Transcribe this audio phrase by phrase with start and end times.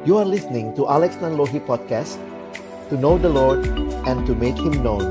[0.00, 2.16] You are listening to Alex Nanlohi Podcast
[2.88, 3.68] To know the Lord
[4.08, 5.04] and to make Him known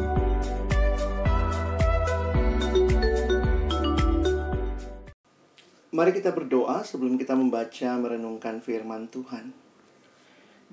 [5.94, 9.54] Mari kita berdoa sebelum kita membaca merenungkan firman Tuhan.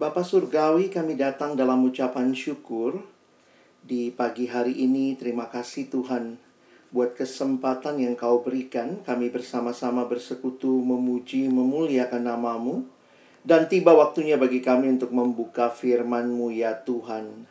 [0.00, 3.04] Bapa Surgawi kami datang dalam ucapan syukur
[3.84, 5.12] di pagi hari ini.
[5.20, 6.40] Terima kasih Tuhan
[6.88, 9.04] buat kesempatan yang kau berikan.
[9.04, 12.95] Kami bersama-sama bersekutu memuji memuliakan namamu.
[13.46, 17.46] Dan tiba waktunya bagi kami untuk membuka firman-Mu ya Tuhan.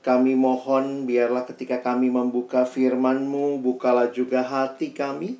[0.00, 5.36] Kami mohon biarlah ketika kami membuka firman-Mu, bukalah juga hati kami.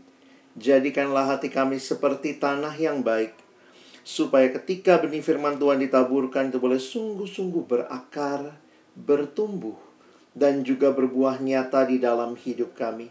[0.53, 3.33] Jadikanlah hati kami seperti tanah yang baik.
[4.05, 8.53] Supaya ketika benih firman Tuhan ditaburkan itu boleh sungguh-sungguh berakar,
[8.93, 9.81] bertumbuh,
[10.37, 13.09] dan juga berbuah nyata di dalam hidup kami.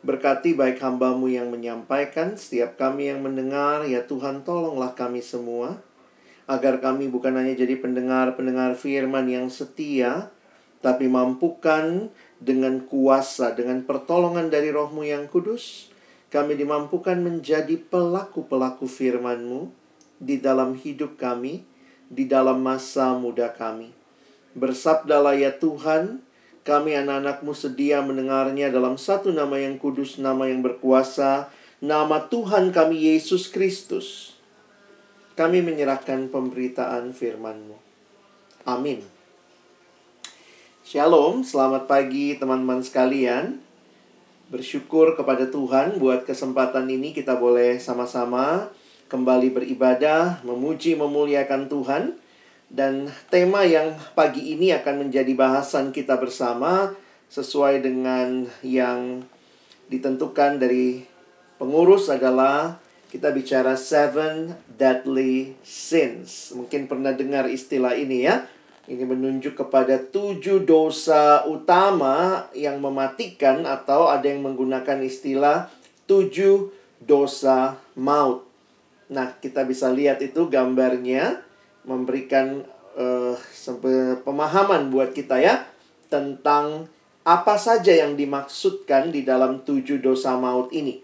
[0.00, 5.91] Berkati baik hambamu yang menyampaikan, setiap kami yang mendengar, ya Tuhan tolonglah kami semua
[6.50, 10.30] agar kami bukan hanya jadi pendengar-pendengar firman yang setia,
[10.82, 12.10] tapi mampukan
[12.42, 15.94] dengan kuasa, dengan pertolongan dari rohmu yang kudus,
[16.34, 19.70] kami dimampukan menjadi pelaku-pelaku firman-Mu
[20.18, 21.62] di dalam hidup kami,
[22.10, 23.94] di dalam masa muda kami.
[24.58, 26.18] Bersabdalah ya Tuhan,
[26.66, 33.14] kami anak-anakmu sedia mendengarnya dalam satu nama yang kudus, nama yang berkuasa, nama Tuhan kami
[33.14, 34.31] Yesus Kristus
[35.32, 37.76] kami menyerahkan pemberitaan firman-Mu.
[38.68, 39.00] Amin.
[40.84, 43.64] Shalom, selamat pagi teman-teman sekalian.
[44.52, 48.68] Bersyukur kepada Tuhan buat kesempatan ini kita boleh sama-sama
[49.08, 52.20] kembali beribadah, memuji, memuliakan Tuhan.
[52.68, 56.92] Dan tema yang pagi ini akan menjadi bahasan kita bersama
[57.32, 59.24] sesuai dengan yang
[59.88, 61.04] ditentukan dari
[61.56, 62.81] pengurus adalah
[63.12, 66.56] kita bicara seven deadly sins.
[66.56, 68.48] Mungkin pernah dengar istilah ini ya.
[68.88, 75.68] Ini menunjuk kepada tujuh dosa utama yang mematikan atau ada yang menggunakan istilah
[76.08, 76.72] tujuh
[77.04, 78.48] dosa maut.
[79.12, 81.44] Nah, kita bisa lihat itu gambarnya
[81.84, 82.64] memberikan
[82.96, 83.36] uh,
[84.24, 85.68] pemahaman buat kita ya
[86.08, 86.88] tentang
[87.22, 90.98] apa saja yang dimaksudkan di dalam tujuh dosa maut ini.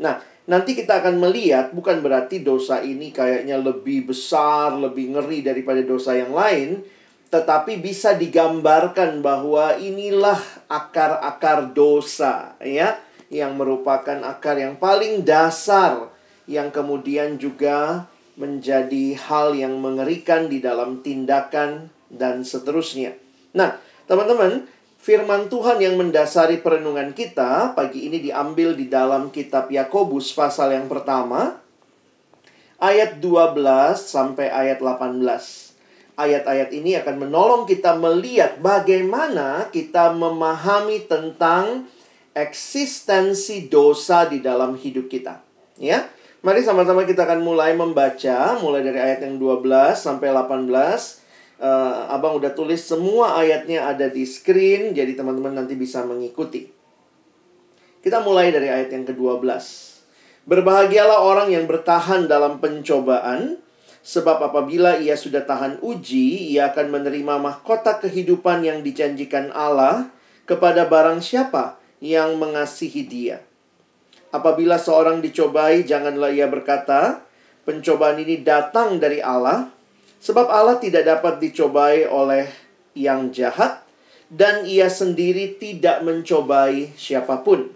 [0.00, 5.78] Nah, Nanti kita akan melihat bukan berarti dosa ini kayaknya lebih besar, lebih ngeri daripada
[5.86, 6.82] dosa yang lain,
[7.30, 12.98] tetapi bisa digambarkan bahwa inilah akar-akar dosa ya,
[13.30, 16.10] yang merupakan akar yang paling dasar
[16.50, 23.14] yang kemudian juga menjadi hal yang mengerikan di dalam tindakan dan seterusnya.
[23.54, 23.78] Nah,
[24.10, 24.66] teman-teman,
[25.00, 30.92] Firman Tuhan yang mendasari perenungan kita pagi ini diambil di dalam kitab Yakobus pasal yang
[30.92, 31.56] pertama
[32.76, 33.56] ayat 12
[33.96, 35.24] sampai ayat 18.
[36.20, 41.88] Ayat-ayat ini akan menolong kita melihat bagaimana kita memahami tentang
[42.36, 45.40] eksistensi dosa di dalam hidup kita.
[45.80, 46.12] Ya.
[46.44, 51.19] Mari sama-sama kita akan mulai membaca mulai dari ayat yang 12 sampai 18
[51.60, 56.66] uh, abang udah tulis semua ayatnya ada di screen, jadi teman-teman nanti bisa mengikuti.
[58.00, 59.44] Kita mulai dari ayat yang ke-12.
[60.48, 63.60] Berbahagialah orang yang bertahan dalam pencobaan,
[64.00, 70.08] sebab apabila ia sudah tahan uji, ia akan menerima mahkota kehidupan yang dijanjikan Allah
[70.48, 73.44] kepada barang siapa yang mengasihi dia.
[74.32, 77.20] Apabila seorang dicobai, janganlah ia berkata,
[77.68, 79.68] "Pencobaan ini datang dari Allah,"
[80.20, 82.44] Sebab Allah tidak dapat dicobai oleh
[82.92, 83.80] yang jahat
[84.30, 87.72] dan ia sendiri tidak mencobai siapa pun.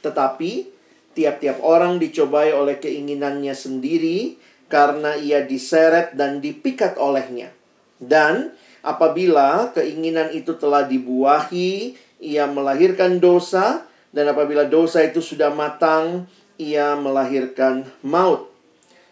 [0.00, 0.72] Tetapi
[1.12, 4.38] tiap-tiap orang dicobai oleh keinginannya sendiri
[4.72, 7.52] karena ia diseret dan dipikat olehnya.
[8.00, 13.84] Dan apabila keinginan itu telah dibuahi, ia melahirkan dosa
[14.16, 16.24] dan apabila dosa itu sudah matang,
[16.56, 18.48] ia melahirkan maut.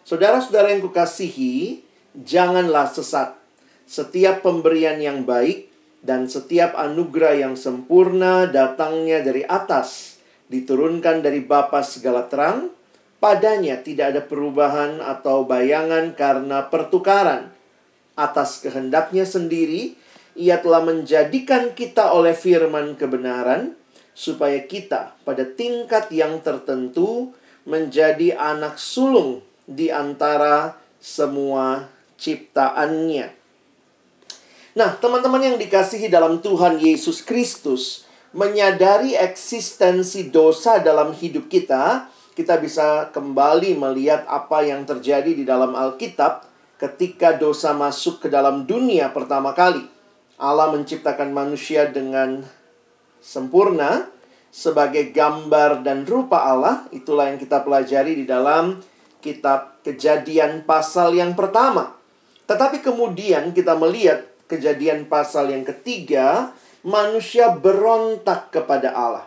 [0.05, 1.84] Saudara-saudara yang kukasihi,
[2.23, 3.35] janganlah sesat.
[3.85, 5.69] Setiap pemberian yang baik
[6.05, 10.17] dan setiap anugerah yang sempurna datangnya dari atas,
[10.49, 12.69] diturunkan dari Bapa segala terang,
[13.17, 17.49] padanya tidak ada perubahan atau bayangan karena pertukaran.
[18.15, 19.97] Atas kehendaknya sendiri,
[20.37, 23.73] ia telah menjadikan kita oleh firman kebenaran,
[24.15, 27.35] supaya kita pada tingkat yang tertentu
[27.67, 33.31] menjadi anak sulung di antara semua ciptaannya.
[34.75, 38.03] Nah, teman-teman yang dikasihi dalam Tuhan Yesus Kristus,
[38.35, 45.71] menyadari eksistensi dosa dalam hidup kita, kita bisa kembali melihat apa yang terjadi di dalam
[45.71, 46.43] Alkitab
[46.75, 49.87] ketika dosa masuk ke dalam dunia pertama kali,
[50.35, 52.43] Allah menciptakan manusia dengan
[53.23, 54.11] sempurna
[54.51, 56.83] sebagai gambar dan rupa Allah.
[56.91, 58.83] Itulah yang kita pelajari di dalam
[59.23, 61.93] kitab Kejadian pasal yang pertama.
[62.45, 66.53] Tetapi kemudian kita melihat Kejadian pasal yang ketiga,
[66.85, 69.25] manusia berontak kepada Allah.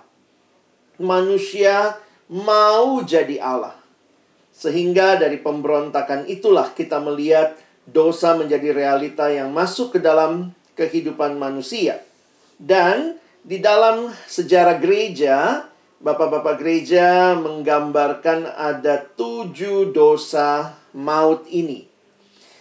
[0.94, 1.98] Manusia
[2.30, 3.74] mau jadi Allah.
[4.54, 11.98] Sehingga dari pemberontakan itulah kita melihat dosa menjadi realita yang masuk ke dalam kehidupan manusia.
[12.54, 15.66] Dan di dalam sejarah gereja,
[15.98, 21.87] bapak-bapak gereja menggambarkan ada tujuh dosa maut ini.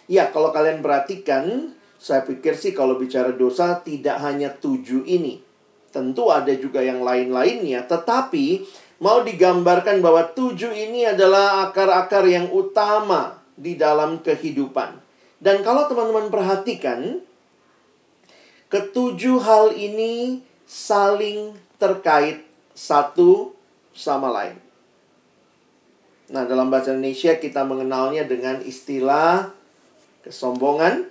[0.08, 5.44] Ya, kalau kalian perhatikan, saya pikir sih kalau bicara dosa tidak hanya tujuh ini.
[5.92, 8.64] Tentu ada juga yang lain-lainnya, tetapi
[9.04, 15.04] mau digambarkan bahwa tujuh ini adalah akar-akar yang utama di dalam kehidupan.
[15.44, 17.20] Dan kalau teman-teman perhatikan,
[18.72, 23.54] ketujuh hal ini saling terkait satu
[23.92, 24.58] sama lain.
[26.28, 29.56] Nah, dalam bahasa Indonesia kita mengenalnya dengan istilah
[30.28, 31.08] kesombongan,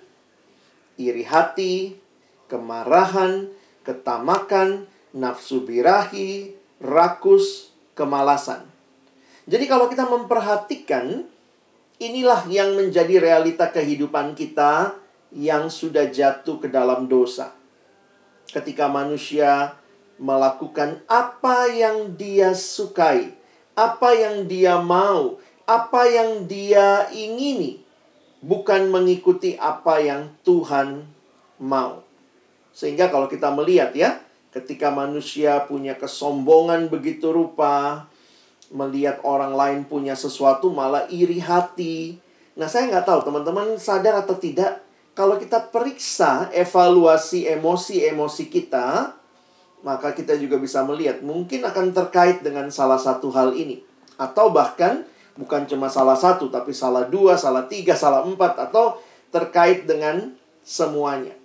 [1.00, 1.96] iri hati,
[2.52, 3.48] kemarahan,
[3.80, 4.84] ketamakan,
[5.16, 6.52] nafsu birahi,
[6.84, 8.68] rakus, kemalasan.
[9.48, 11.24] Jadi kalau kita memperhatikan,
[11.96, 14.92] inilah yang menjadi realita kehidupan kita
[15.32, 17.56] yang sudah jatuh ke dalam dosa.
[18.52, 19.80] Ketika manusia
[20.20, 23.32] melakukan apa yang dia sukai,
[23.76, 27.85] apa yang dia mau, apa yang dia ingini,
[28.44, 31.04] bukan mengikuti apa yang Tuhan
[31.62, 32.04] mau.
[32.76, 34.20] Sehingga kalau kita melihat ya,
[34.56, 38.08] Ketika manusia punya kesombongan begitu rupa,
[38.72, 42.16] melihat orang lain punya sesuatu malah iri hati.
[42.56, 44.80] Nah, saya nggak tahu teman-teman sadar atau tidak,
[45.12, 49.12] kalau kita periksa evaluasi emosi-emosi kita,
[49.84, 53.84] maka kita juga bisa melihat mungkin akan terkait dengan salah satu hal ini.
[54.16, 55.04] Atau bahkan
[55.36, 60.32] bukan cuma salah satu, tapi salah dua, salah tiga, salah empat, atau terkait dengan
[60.64, 61.36] semuanya.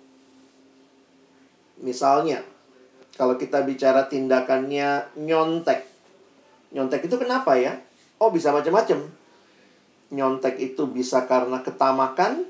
[1.78, 2.40] Misalnya,
[3.14, 5.84] kalau kita bicara tindakannya nyontek.
[6.72, 7.76] Nyontek itu kenapa ya?
[8.16, 9.04] Oh, bisa macam-macam.
[10.12, 12.48] Nyontek itu bisa karena ketamakan,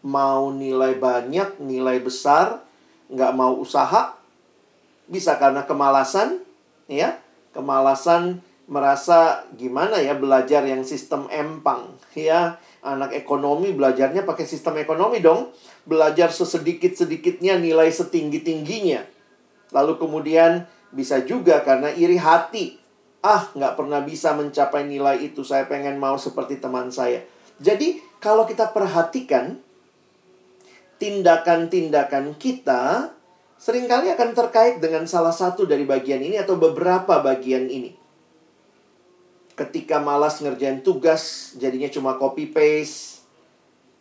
[0.00, 2.64] mau nilai banyak, nilai besar,
[3.12, 4.16] nggak mau usaha.
[5.06, 6.40] Bisa karena kemalasan,
[6.88, 7.20] ya.
[7.52, 12.58] Kemalasan merasa gimana ya belajar yang sistem empang, ya.
[12.86, 15.50] Anak ekonomi belajarnya pakai sistem ekonomi dong.
[15.86, 19.16] Belajar sesedikit-sedikitnya nilai setinggi-tingginya
[19.74, 22.78] Lalu kemudian bisa juga karena iri hati.
[23.24, 25.42] Ah, nggak pernah bisa mencapai nilai itu.
[25.42, 27.26] Saya pengen mau seperti teman saya.
[27.58, 29.58] Jadi, kalau kita perhatikan,
[31.02, 33.10] tindakan-tindakan kita
[33.56, 38.05] sering kali akan terkait dengan salah satu dari bagian ini atau beberapa bagian ini.
[39.56, 43.24] Ketika malas ngerjain tugas, jadinya cuma copy-paste.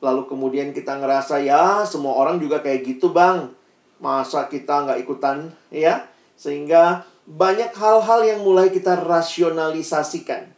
[0.04, 3.56] Lalu kemudian kita ngerasa, ya semua orang juga kayak gitu bang
[3.96, 6.04] Masa kita nggak ikutan, ya?
[6.36, 10.52] Sehingga banyak hal-hal yang mulai kita rasionalisasikan.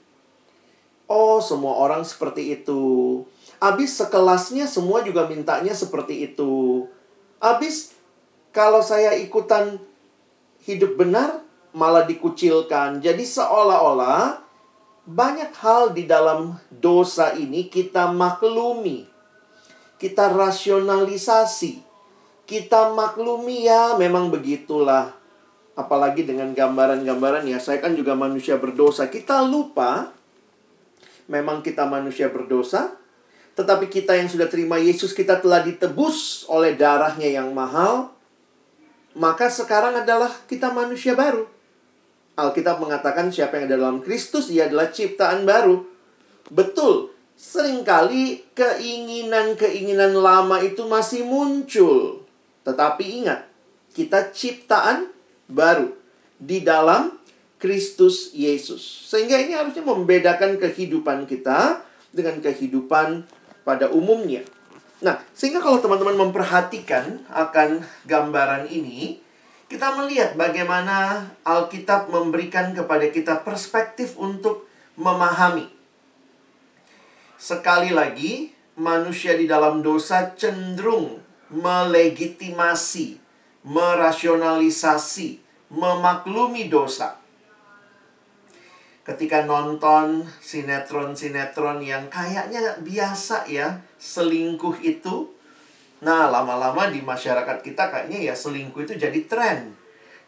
[1.06, 3.24] Oh, semua orang seperti itu.
[3.62, 6.83] Abis sekelasnya semua juga mintanya seperti itu.
[7.38, 7.95] Abis
[8.50, 9.78] kalau saya ikutan
[10.66, 13.00] hidup benar, malah dikucilkan.
[13.00, 14.46] Jadi seolah-olah
[15.07, 19.07] banyak hal di dalam dosa ini kita maklumi.
[19.97, 21.87] Kita rasionalisasi
[22.47, 25.11] kita maklumi ya memang begitulah.
[25.78, 29.11] Apalagi dengan gambaran-gambaran ya, saya kan juga manusia berdosa.
[29.11, 30.09] Kita lupa
[31.30, 32.97] memang kita manusia berdosa,
[33.54, 38.16] tetapi kita yang sudah terima Yesus, kita telah ditebus oleh darahnya yang mahal.
[39.14, 41.45] Maka sekarang adalah kita manusia baru.
[42.38, 45.82] Alkitab mengatakan siapa yang ada dalam Kristus, dia adalah ciptaan baru.
[46.54, 52.22] Betul, sering kali keinginan-keinginan lama itu masih muncul.
[52.62, 53.50] Tetapi ingat,
[53.98, 55.10] kita ciptaan
[55.50, 55.98] baru
[56.38, 57.18] di dalam
[57.58, 58.86] Kristus Yesus.
[59.10, 61.82] Sehingga ini harusnya membedakan kehidupan kita
[62.14, 63.26] dengan kehidupan
[63.66, 64.46] pada umumnya.
[65.02, 69.22] Nah, sehingga kalau teman-teman memperhatikan akan gambaran ini,
[69.68, 75.68] kita melihat bagaimana Alkitab memberikan kepada kita perspektif untuk memahami.
[77.36, 81.19] Sekali lagi, manusia di dalam dosa cenderung
[81.52, 83.19] melegitimasi,
[83.68, 85.30] merasionalisasi,
[85.71, 87.19] memaklumi dosa.
[89.07, 95.31] ketika nonton sinetron-sinetron yang kayaknya biasa ya, selingkuh itu.
[95.97, 99.73] Nah, lama-lama di masyarakat kita kayaknya ya selingkuh itu jadi tren.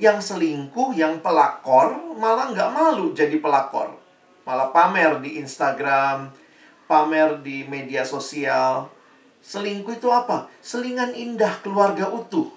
[0.02, 3.94] Yang selingkuh, yang pelakor, malah nggak malu jadi pelakor.
[4.48, 6.34] Malah pamer di Instagram,
[6.90, 8.90] pamer di media sosial.
[9.46, 10.50] Selingkuh itu apa?
[10.64, 12.50] Selingan indah keluarga utuh.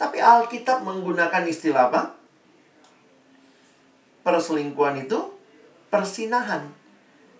[0.00, 2.16] Tapi Alkitab menggunakan istilah apa?
[4.24, 5.18] Perselingkuhan itu
[5.92, 6.70] persinahan.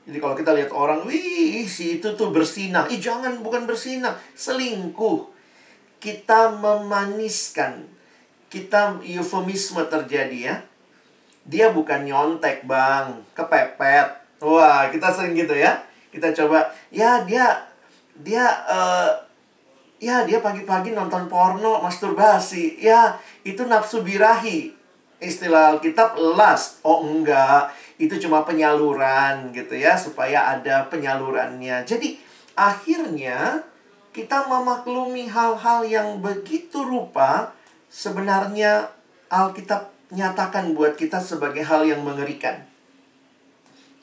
[0.09, 2.89] Jadi kalau kita lihat orang, wih si itu tuh bersinah.
[2.89, 4.17] Ih jangan, bukan bersinah.
[4.33, 5.29] Selingkuh.
[6.01, 7.85] Kita memaniskan.
[8.49, 10.57] Kita eufemisme terjadi ya.
[11.45, 14.41] Dia bukan nyontek bang, kepepet.
[14.41, 15.77] Wah, kita sering gitu ya.
[16.09, 17.69] Kita coba, ya dia,
[18.17, 19.13] dia, uh,
[20.01, 22.81] ya dia pagi-pagi nonton porno, masturbasi.
[22.81, 24.73] Ya, itu nafsu birahi.
[25.21, 26.81] Istilah Alkitab lust.
[26.81, 31.83] Oh enggak, itu cuma penyaluran gitu ya supaya ada penyalurannya.
[31.83, 32.15] Jadi
[32.55, 33.67] akhirnya
[34.15, 37.51] kita memaklumi hal-hal yang begitu rupa
[37.91, 38.91] sebenarnya
[39.29, 42.65] Alkitab nyatakan buat kita sebagai hal yang mengerikan.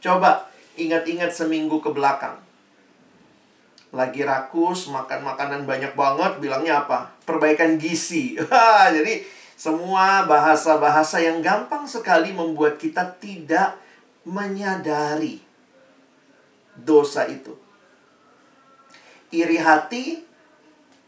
[0.03, 2.37] Coba ingat-ingat seminggu ke belakang.
[3.95, 7.15] Lagi rakus, makan makanan banyak banget, bilangnya apa?
[7.23, 8.35] Perbaikan gizi.
[8.95, 9.23] Jadi
[9.55, 13.84] semua bahasa-bahasa yang gampang sekali membuat kita tidak
[14.25, 15.39] menyadari
[16.75, 17.53] dosa itu.
[19.31, 20.25] Iri hati,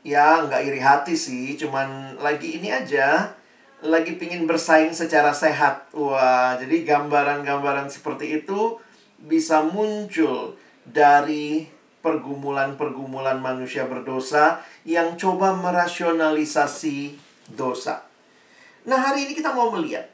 [0.05, 3.33] ya nggak iri hati sih, cuman lagi ini aja,
[3.81, 5.89] lagi pingin bersaing secara sehat.
[5.93, 8.79] Wah, jadi gambaran-gambaran seperti itu
[9.17, 10.55] bisa muncul
[10.85, 11.67] dari
[11.99, 17.17] pergumulan-pergumulan manusia berdosa yang coba merasionalisasi
[17.51, 18.05] dosa.
[18.87, 20.07] Nah, hari ini kita mau melihat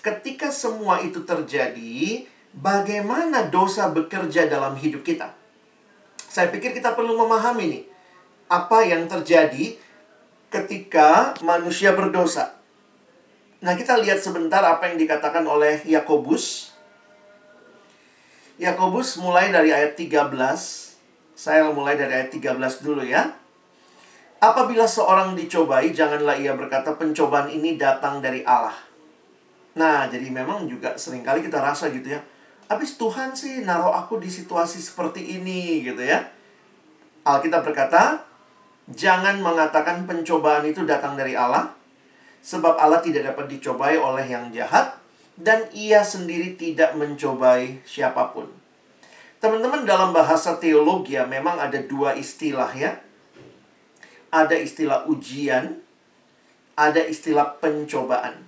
[0.00, 2.24] ketika semua itu terjadi,
[2.56, 5.32] bagaimana dosa bekerja dalam hidup kita?
[6.26, 7.84] Saya pikir kita perlu memahami nih,
[8.48, 9.76] apa yang terjadi
[10.52, 12.56] ketika manusia berdosa.
[13.64, 16.76] Nah, kita lihat sebentar apa yang dikatakan oleh Yakobus.
[18.60, 20.32] Yakobus mulai dari ayat 13.
[21.36, 23.36] Saya mulai dari ayat 13 dulu ya.
[24.40, 28.85] Apabila seorang dicobai, janganlah ia berkata pencobaan ini datang dari Allah.
[29.76, 32.20] Nah, jadi memang juga sering kali kita rasa gitu ya.
[32.66, 36.24] Habis Tuhan sih naruh aku di situasi seperti ini gitu ya.
[37.22, 38.24] Alkitab berkata,
[38.88, 41.76] jangan mengatakan pencobaan itu datang dari Allah,
[42.40, 44.96] sebab Allah tidak dapat dicobai oleh yang jahat,
[45.36, 48.48] dan ia sendiri tidak mencobai siapa pun.
[49.36, 52.96] Teman-teman dalam bahasa teologi ya memang ada dua istilah ya.
[54.32, 55.76] Ada istilah ujian,
[56.72, 58.45] ada istilah pencobaan.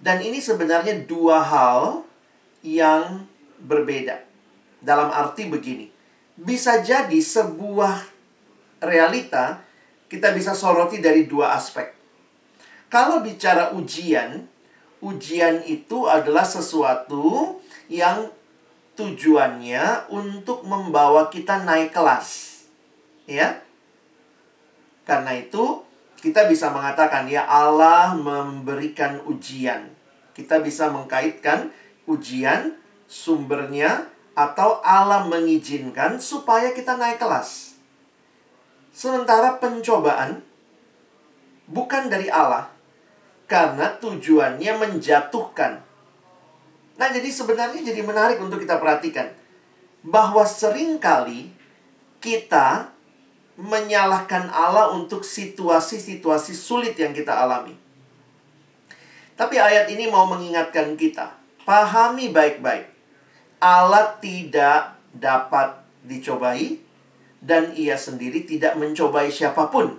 [0.00, 2.08] Dan ini sebenarnya dua hal
[2.64, 3.28] yang
[3.60, 4.24] berbeda.
[4.80, 5.92] Dalam arti begini.
[6.40, 8.08] Bisa jadi sebuah
[8.80, 9.60] realita
[10.08, 11.92] kita bisa soroti dari dua aspek.
[12.90, 14.48] Kalau bicara ujian,
[14.98, 18.32] ujian itu adalah sesuatu yang
[18.98, 22.58] tujuannya untuk membawa kita naik kelas.
[23.30, 23.62] Ya.
[25.06, 25.86] Karena itu
[26.20, 29.88] kita bisa mengatakan ya Allah memberikan ujian.
[30.36, 31.72] Kita bisa mengkaitkan
[32.04, 32.76] ujian
[33.08, 37.74] sumbernya atau Allah mengizinkan supaya kita naik kelas.
[38.92, 40.44] Sementara pencobaan
[41.64, 42.68] bukan dari Allah
[43.48, 45.82] karena tujuannya menjatuhkan.
[47.00, 49.32] Nah, jadi sebenarnya jadi menarik untuk kita perhatikan
[50.04, 51.48] bahwa sering kali
[52.20, 52.92] kita
[53.60, 57.76] menyalahkan Allah untuk situasi-situasi sulit yang kita alami.
[59.36, 61.32] Tapi ayat ini mau mengingatkan kita,
[61.64, 62.88] pahami baik-baik.
[63.60, 66.80] Allah tidak dapat dicobai
[67.40, 69.96] dan ia sendiri tidak mencobai siapa pun.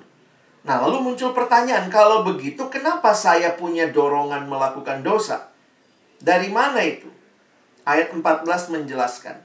[0.61, 5.49] Nah, lalu muncul pertanyaan, kalau begitu kenapa saya punya dorongan melakukan dosa?
[6.21, 7.09] Dari mana itu?
[7.81, 9.41] Ayat 14 menjelaskan.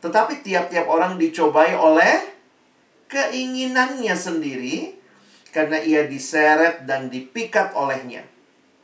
[0.00, 2.35] Tetapi tiap-tiap orang dicobai oleh
[3.06, 4.94] keinginannya sendiri
[5.54, 8.26] karena ia diseret dan dipikat olehnya.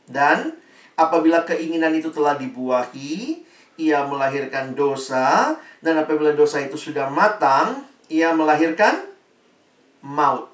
[0.09, 0.57] Dan
[0.97, 3.45] apabila keinginan itu telah dibuahi,
[3.77, 9.05] ia melahirkan dosa dan apabila dosa itu sudah matang, ia melahirkan
[10.03, 10.51] maut.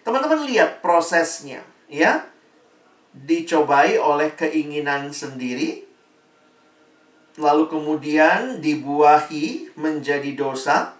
[0.00, 2.24] Teman-teman lihat prosesnya, ya.
[3.10, 5.82] Dicobai oleh keinginan sendiri,
[7.36, 10.94] lalu kemudian dibuahi menjadi dosa,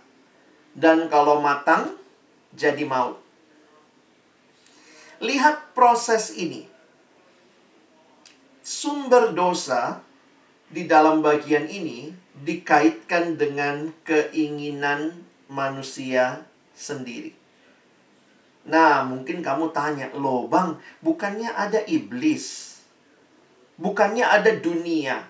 [0.74, 1.98] dan kalau matang
[2.54, 3.18] jadi maut.
[5.20, 6.66] Lihat proses ini.
[8.64, 10.00] Sumber dosa
[10.70, 17.34] di dalam bagian ini dikaitkan dengan keinginan manusia sendiri.
[18.70, 22.78] Nah, mungkin kamu tanya, loh bang, bukannya ada iblis?
[23.80, 25.26] Bukannya ada dunia?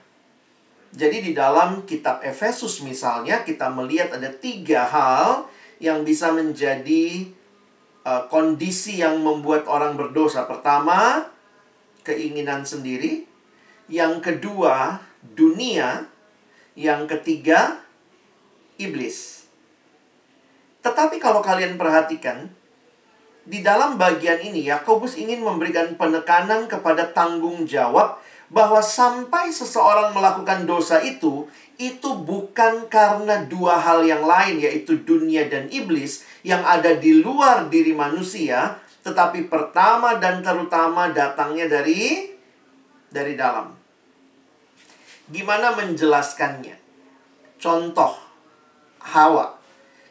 [0.91, 5.47] Jadi di dalam kitab Efesus misalnya, kita melihat ada tiga hal
[5.79, 7.31] yang bisa menjadi
[8.03, 10.51] uh, kondisi yang membuat orang berdosa.
[10.51, 11.31] Pertama,
[12.03, 13.23] keinginan sendiri.
[13.87, 16.11] Yang kedua, dunia.
[16.75, 17.83] Yang ketiga,
[18.79, 19.47] iblis.
[20.81, 22.51] Tetapi kalau kalian perhatikan,
[23.45, 28.20] di dalam bagian ini Yakobus ingin memberikan penekanan kepada tanggung jawab
[28.51, 31.47] bahwa sampai seseorang melakukan dosa itu
[31.81, 37.71] itu bukan karena dua hal yang lain yaitu dunia dan iblis yang ada di luar
[37.71, 42.29] diri manusia tetapi pertama dan terutama datangnya dari
[43.09, 43.73] dari dalam.
[45.31, 46.77] Gimana menjelaskannya?
[47.57, 48.13] Contoh
[49.01, 49.57] Hawa.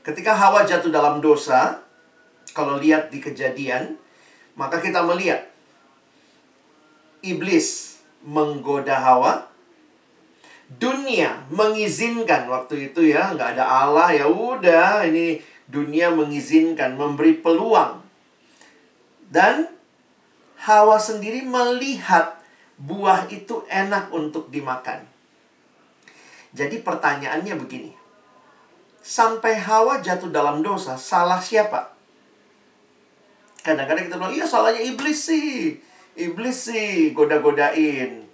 [0.01, 1.85] Ketika Hawa jatuh dalam dosa,
[2.55, 3.99] kalau lihat di kejadian,
[4.57, 5.45] maka kita melihat
[7.21, 9.47] iblis menggoda Hawa,
[10.69, 18.05] dunia mengizinkan waktu itu ya nggak ada Allah ya udah ini dunia mengizinkan memberi peluang
[19.33, 19.69] dan
[20.59, 22.35] Hawa sendiri melihat
[22.75, 25.07] buah itu enak untuk dimakan.
[26.51, 27.91] Jadi pertanyaannya begini.
[28.99, 31.95] Sampai Hawa jatuh dalam dosa, salah siapa?
[33.63, 35.79] Kadang-kadang kita bilang, iya salahnya iblis sih.
[36.19, 38.27] Iblis sih goda-godain.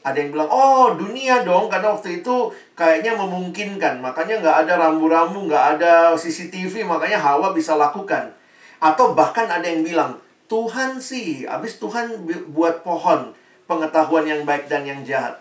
[0.00, 4.00] Ada yang bilang, oh dunia dong, karena waktu itu kayaknya memungkinkan.
[4.00, 8.32] Makanya nggak ada rambu-rambu, nggak ada CCTV, makanya Hawa bisa lakukan.
[8.80, 10.16] Atau bahkan ada yang bilang,
[10.48, 12.24] Tuhan sih, habis Tuhan
[12.56, 13.36] buat pohon
[13.68, 15.36] pengetahuan yang baik dan yang jahat.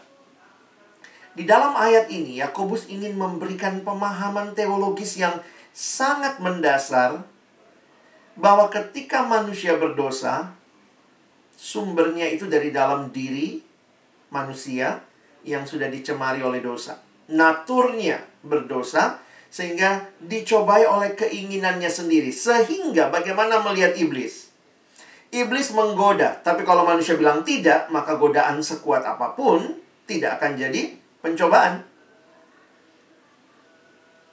[1.39, 5.39] Di dalam ayat ini, Yakobus ingin memberikan pemahaman teologis yang
[5.71, 7.23] sangat mendasar
[8.36, 10.51] bahwa ketika manusia berdosa,
[11.60, 13.60] sumbernya itu dari dalam diri
[14.32, 15.04] manusia
[15.43, 17.04] yang sudah dicemari oleh dosa.
[17.36, 19.19] Naturnya berdosa
[19.52, 22.32] sehingga dicobai oleh keinginannya sendiri.
[22.32, 24.48] Sehingga bagaimana melihat iblis?
[25.30, 29.78] Iblis menggoda, tapi kalau manusia bilang tidak, maka godaan sekuat apa pun
[30.10, 31.86] tidak akan jadi pencobaan.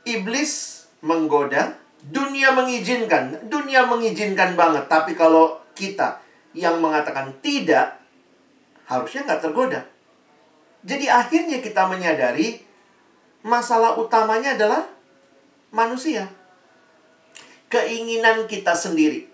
[0.09, 0.53] Iblis
[1.05, 4.87] menggoda, Dunia mengizinkan, dunia mengizinkan banget.
[4.87, 6.23] Tapi kalau kita
[6.57, 8.01] yang mengatakan tidak,
[8.88, 9.85] harusnya nggak tergoda.
[10.81, 12.64] Jadi akhirnya kita menyadari
[13.45, 14.88] masalah utamanya adalah
[15.69, 16.33] manusia.
[17.69, 19.29] Keinginan kita sendiri.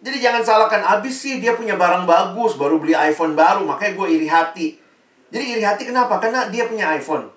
[0.00, 4.08] Jadi jangan salahkan abis sih dia punya barang bagus, baru beli iPhone baru, makanya gue
[4.10, 4.66] iri hati.
[5.30, 6.18] Jadi iri hati kenapa?
[6.18, 7.28] Karena dia punya iPhone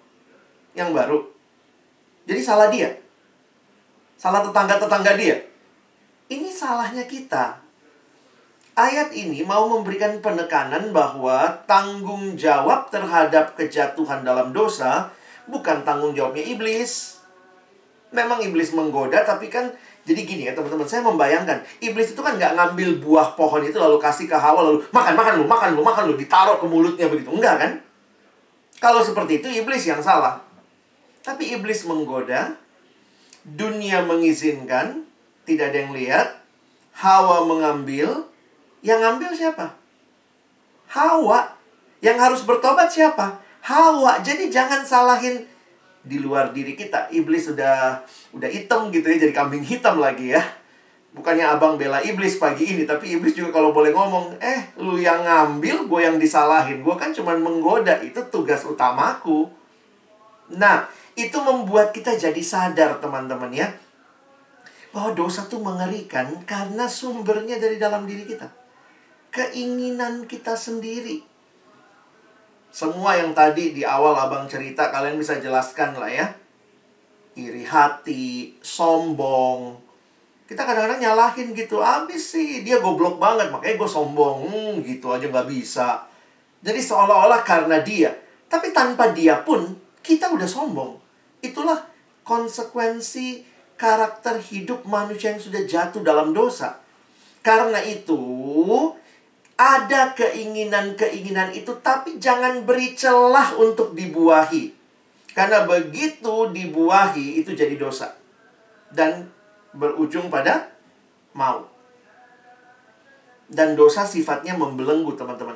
[0.73, 1.27] yang baru.
[2.23, 2.95] Jadi salah dia.
[4.15, 5.43] Salah tetangga-tetangga dia.
[6.31, 7.62] Ini salahnya kita.
[8.73, 15.13] Ayat ini mau memberikan penekanan bahwa tanggung jawab terhadap kejatuhan dalam dosa
[15.45, 17.21] bukan tanggung jawabnya iblis.
[18.09, 19.69] Memang iblis menggoda, tapi kan
[20.03, 24.01] jadi gini ya teman-teman, saya membayangkan iblis itu kan nggak ngambil buah pohon itu lalu
[24.01, 27.29] kasih ke Hawa lalu makan makan lu makan lu makan lu ditaruh ke mulutnya begitu
[27.29, 27.71] enggak kan?
[28.81, 30.43] Kalau seperti itu iblis yang salah.
[31.23, 32.59] Tapi iblis menggoda
[33.47, 35.07] dunia mengizinkan,
[35.47, 36.27] tidak ada yang lihat.
[36.93, 38.27] Hawa mengambil,
[38.83, 39.73] yang ngambil siapa?
[40.91, 41.55] Hawa.
[42.03, 43.39] Yang harus bertobat siapa?
[43.63, 44.19] Hawa.
[44.19, 45.47] Jadi jangan salahin
[46.03, 47.07] di luar diri kita.
[47.09, 48.03] Iblis sudah
[48.35, 50.43] udah hitam gitu ya, jadi kambing hitam lagi ya.
[51.15, 55.21] Bukannya abang bela iblis pagi ini, tapi iblis juga kalau boleh ngomong, eh lu yang
[55.21, 56.81] ngambil, gue yang disalahin.
[56.81, 59.45] Gue kan cuma menggoda, itu tugas utamaku.
[60.57, 63.69] Nah, itu membuat kita jadi sadar teman-teman ya
[64.93, 68.62] bahwa dosa itu mengerikan karena sumbernya dari dalam diri kita.
[69.33, 71.25] Keinginan kita sendiri.
[72.69, 76.29] Semua yang tadi di awal abang cerita kalian bisa jelaskan lah ya.
[77.33, 79.73] Iri hati, sombong.
[80.45, 81.81] Kita kadang-kadang nyalahin gitu.
[81.81, 84.45] Abis sih dia goblok banget makanya gue sombong.
[84.45, 86.05] Hmm, gitu aja nggak bisa.
[86.61, 88.13] Jadi seolah-olah karena dia.
[88.45, 89.73] Tapi tanpa dia pun
[90.05, 90.93] kita udah sombong.
[91.41, 91.89] Itulah
[92.21, 93.49] konsekuensi
[93.81, 96.77] karakter hidup manusia yang sudah jatuh dalam dosa.
[97.43, 98.15] Karena itu,
[99.63, 104.75] ada keinginan-keinginan itu, tapi jangan beri celah untuk dibuahi.
[105.31, 108.11] Karena begitu dibuahi, itu jadi dosa.
[108.91, 109.31] Dan
[109.71, 110.67] berujung pada
[111.31, 111.63] mau.
[113.47, 115.55] Dan dosa sifatnya membelenggu, teman-teman.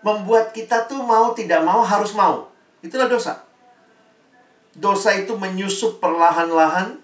[0.00, 2.48] Membuat kita tuh mau tidak mau harus mau.
[2.80, 3.44] Itulah dosa.
[4.72, 7.00] Dosa itu menyusup perlahan-lahan.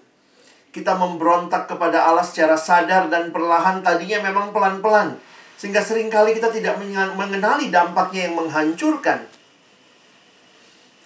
[0.73, 5.32] Kita memberontak kepada Allah secara sadar dan perlahan tadinya memang pelan-pelan.
[5.57, 6.75] Sehingga sering kali kita tidak
[7.15, 9.23] mengenali dampaknya yang menghancurkan.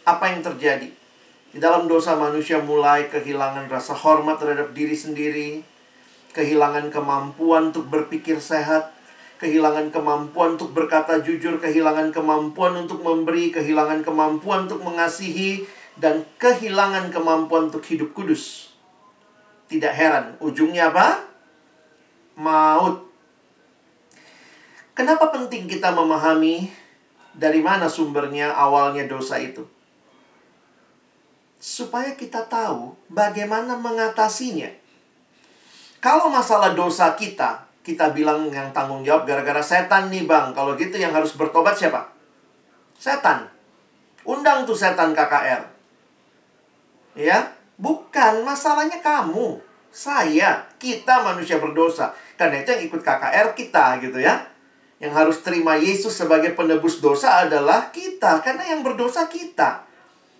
[0.07, 0.89] Apa yang terjadi?
[1.47, 5.63] Di dalam dosa manusia mulai kehilangan rasa hormat terhadap diri sendiri,
[6.35, 8.93] kehilangan kemampuan untuk berpikir sehat,
[9.41, 15.65] kehilangan kemampuan untuk berkata jujur, kehilangan kemampuan untuk memberi, kehilangan kemampuan untuk mengasihi,
[15.97, 18.69] dan kehilangan kemampuan untuk hidup kudus.
[19.65, 21.25] Tidak heran, ujungnya apa?
[22.37, 23.06] Maut.
[24.97, 26.73] Kenapa penting kita memahami
[27.37, 29.61] dari mana sumbernya awalnya dosa itu?
[31.61, 34.73] Supaya kita tahu bagaimana mengatasinya.
[36.01, 40.49] Kalau masalah dosa kita, kita bilang yang tanggung jawab gara-gara setan nih bang.
[40.57, 42.09] Kalau gitu yang harus bertobat siapa?
[42.97, 43.45] Setan.
[44.25, 45.61] Undang tuh setan KKR.
[47.13, 49.61] Ya, bukan masalahnya kamu.
[49.93, 52.17] Saya, kita manusia berdosa.
[52.33, 54.56] Karena itu yang ikut KKR kita gitu ya.
[54.97, 58.41] Yang harus terima Yesus sebagai penebus dosa adalah kita.
[58.41, 59.85] Karena yang berdosa kita.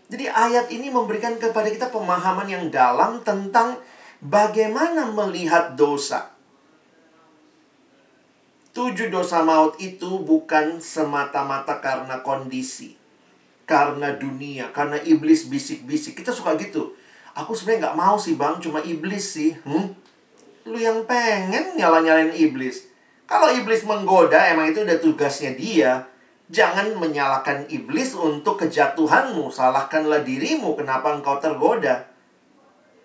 [0.08, 3.78] Jadi ayat ini memberikan kepada kita pemahaman yang dalam tentang
[4.24, 6.32] bagaimana melihat dosa.
[8.72, 12.96] Tujuh dosa maut itu bukan semata-mata karena kondisi.
[13.68, 16.16] Karena dunia, karena iblis bisik-bisik.
[16.16, 16.96] Kita suka gitu.
[17.36, 19.60] Aku sebenarnya nggak mau sih bang, cuma iblis sih.
[19.68, 19.92] Hmm?
[20.64, 22.87] Lu yang pengen nyala-nyalain iblis.
[23.28, 26.08] Kalau iblis menggoda, emang itu udah tugasnya dia.
[26.48, 29.52] Jangan menyalahkan iblis untuk kejatuhanmu.
[29.52, 32.08] Salahkanlah dirimu kenapa engkau tergoda.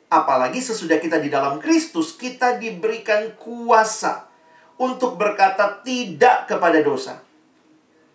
[0.06, 4.30] Apalagi sesudah kita di dalam Kristus, kita diberikan kuasa
[4.78, 7.18] untuk berkata tidak kepada dosa.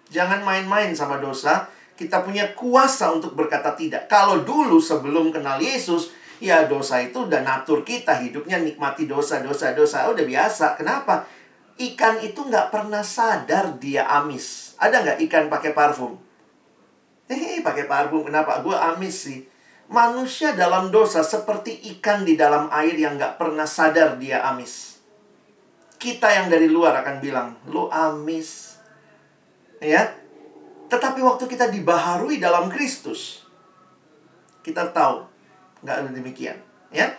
[0.07, 1.67] Jangan main-main sama dosa.
[1.97, 4.07] Kita punya kuasa untuk berkata tidak.
[4.07, 8.21] Kalau dulu sebelum kenal Yesus, ya dosa itu udah natur kita.
[8.23, 10.07] Hidupnya nikmati dosa, dosa, dosa.
[10.07, 10.79] Udah biasa.
[10.79, 11.27] Kenapa?
[11.77, 14.73] Ikan itu nggak pernah sadar dia amis.
[14.81, 16.17] Ada nggak ikan pakai parfum?
[17.29, 18.25] Hehe, pakai parfum.
[18.25, 18.65] Kenapa?
[18.65, 19.45] Gue amis sih
[19.87, 24.99] Manusia dalam dosa seperti ikan di dalam air yang gak pernah sadar dia amis.
[25.95, 28.75] Kita yang dari luar akan bilang, lu amis.
[29.79, 30.11] Ya,
[30.91, 33.47] tetapi waktu kita dibaharui dalam Kristus,
[34.65, 35.23] kita tahu
[35.85, 36.57] nggak ada demikian,
[36.89, 37.13] ya.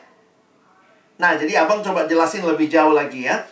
[1.23, 3.47] Nah, jadi abang coba jelasin lebih jauh lagi ya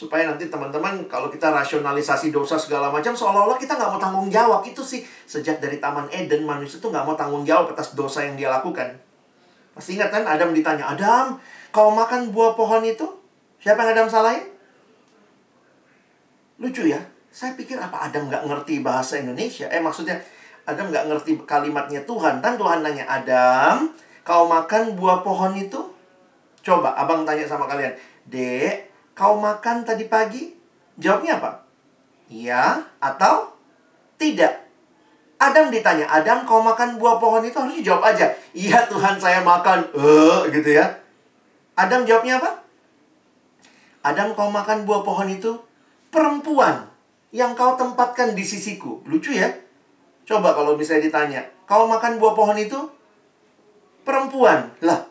[0.00, 4.64] supaya nanti teman-teman kalau kita rasionalisasi dosa segala macam seolah-olah kita nggak mau tanggung jawab.
[4.64, 8.40] Itu sih sejak dari taman Eden manusia itu nggak mau tanggung jawab atas dosa yang
[8.40, 8.96] dia lakukan.
[9.76, 11.36] Pasti ingat kan Adam ditanya Adam
[11.68, 13.04] kau makan buah pohon itu?
[13.60, 14.48] Siapa yang Adam salahin?
[16.56, 19.68] Lucu ya saya pikir apa Adam nggak ngerti bahasa Indonesia?
[19.68, 20.16] Eh maksudnya
[20.64, 22.40] Adam nggak ngerti kalimatnya Tuhan.
[22.40, 23.92] Kan Tuhan nanya Adam
[24.24, 25.92] kau makan buah pohon itu?
[26.64, 27.92] Coba abang tanya sama kalian
[28.24, 28.89] dek
[29.20, 30.48] Kau makan tadi pagi?
[30.96, 31.60] Jawabnya apa?
[32.32, 33.52] Iya atau
[34.16, 34.64] tidak.
[35.36, 38.32] Adam ditanya, Adam kau makan buah pohon itu harus jawab aja.
[38.56, 39.92] Iya Tuhan saya makan.
[39.92, 40.88] Eh gitu ya.
[41.76, 42.64] Adam jawabnya apa?
[44.00, 45.52] Adam kau makan buah pohon itu
[46.08, 46.88] perempuan
[47.28, 49.04] yang kau tempatkan di sisiku.
[49.04, 49.52] Lucu ya?
[50.24, 52.88] Coba kalau misalnya ditanya, kau makan buah pohon itu
[54.00, 54.72] perempuan.
[54.80, 55.04] Lah,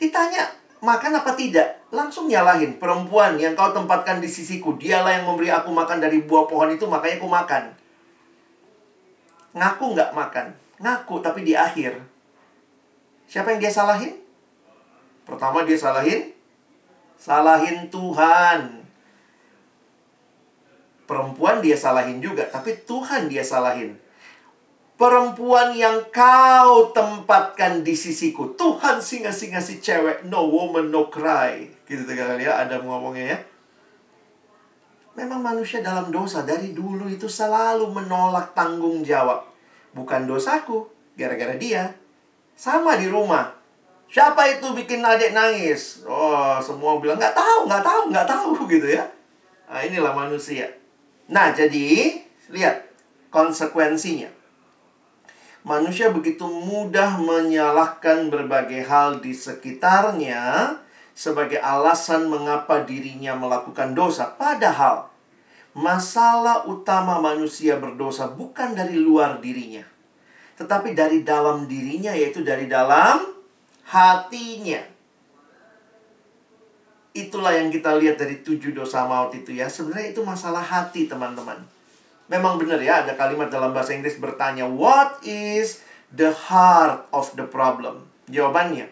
[0.00, 0.48] ditanya
[0.80, 1.81] makan apa tidak?
[1.92, 4.80] Langsung nyalahin perempuan yang kau tempatkan di sisiku.
[4.80, 7.62] Dialah yang memberi aku makan dari buah pohon itu, makanya aku makan.
[9.52, 10.46] Ngaku nggak makan.
[10.80, 12.00] Ngaku, tapi di akhir.
[13.28, 14.16] Siapa yang dia salahin?
[15.28, 16.32] Pertama dia salahin.
[17.20, 18.88] Salahin Tuhan.
[21.04, 24.00] Perempuan dia salahin juga, tapi Tuhan dia salahin
[25.02, 28.54] perempuan yang kau tempatkan di sisiku.
[28.54, 31.66] Tuhan singa-singa si cewek, no woman, no cry.
[31.90, 33.38] Gitu kali ya, ada ngomongnya ya.
[35.18, 39.42] Memang manusia dalam dosa dari dulu itu selalu menolak tanggung jawab.
[39.90, 40.86] Bukan dosaku,
[41.18, 41.98] gara-gara dia.
[42.54, 43.58] Sama di rumah.
[44.06, 46.06] Siapa itu bikin adik nangis?
[46.06, 49.02] Oh, semua bilang, nggak tahu, nggak tahu, nggak tahu gitu ya.
[49.66, 50.70] Nah, inilah manusia.
[51.26, 52.22] Nah, jadi,
[52.54, 52.86] lihat
[53.34, 54.41] konsekuensinya
[55.62, 60.74] manusia begitu mudah menyalahkan berbagai hal di sekitarnya
[61.14, 64.34] sebagai alasan mengapa dirinya melakukan dosa.
[64.34, 65.12] Padahal
[65.72, 69.86] masalah utama manusia berdosa bukan dari luar dirinya,
[70.58, 73.22] tetapi dari dalam dirinya, yaitu dari dalam
[73.88, 74.82] hatinya.
[77.12, 79.68] Itulah yang kita lihat dari tujuh dosa maut itu ya.
[79.68, 81.60] Sebenarnya itu masalah hati, teman-teman.
[82.30, 85.82] Memang benar ya, ada kalimat dalam bahasa Inggris bertanya, What is
[86.14, 88.10] the heart of the problem?
[88.30, 88.90] Jawabannya,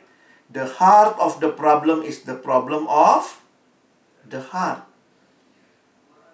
[0.51, 3.39] The heart of the problem is the problem of
[4.27, 4.83] the heart.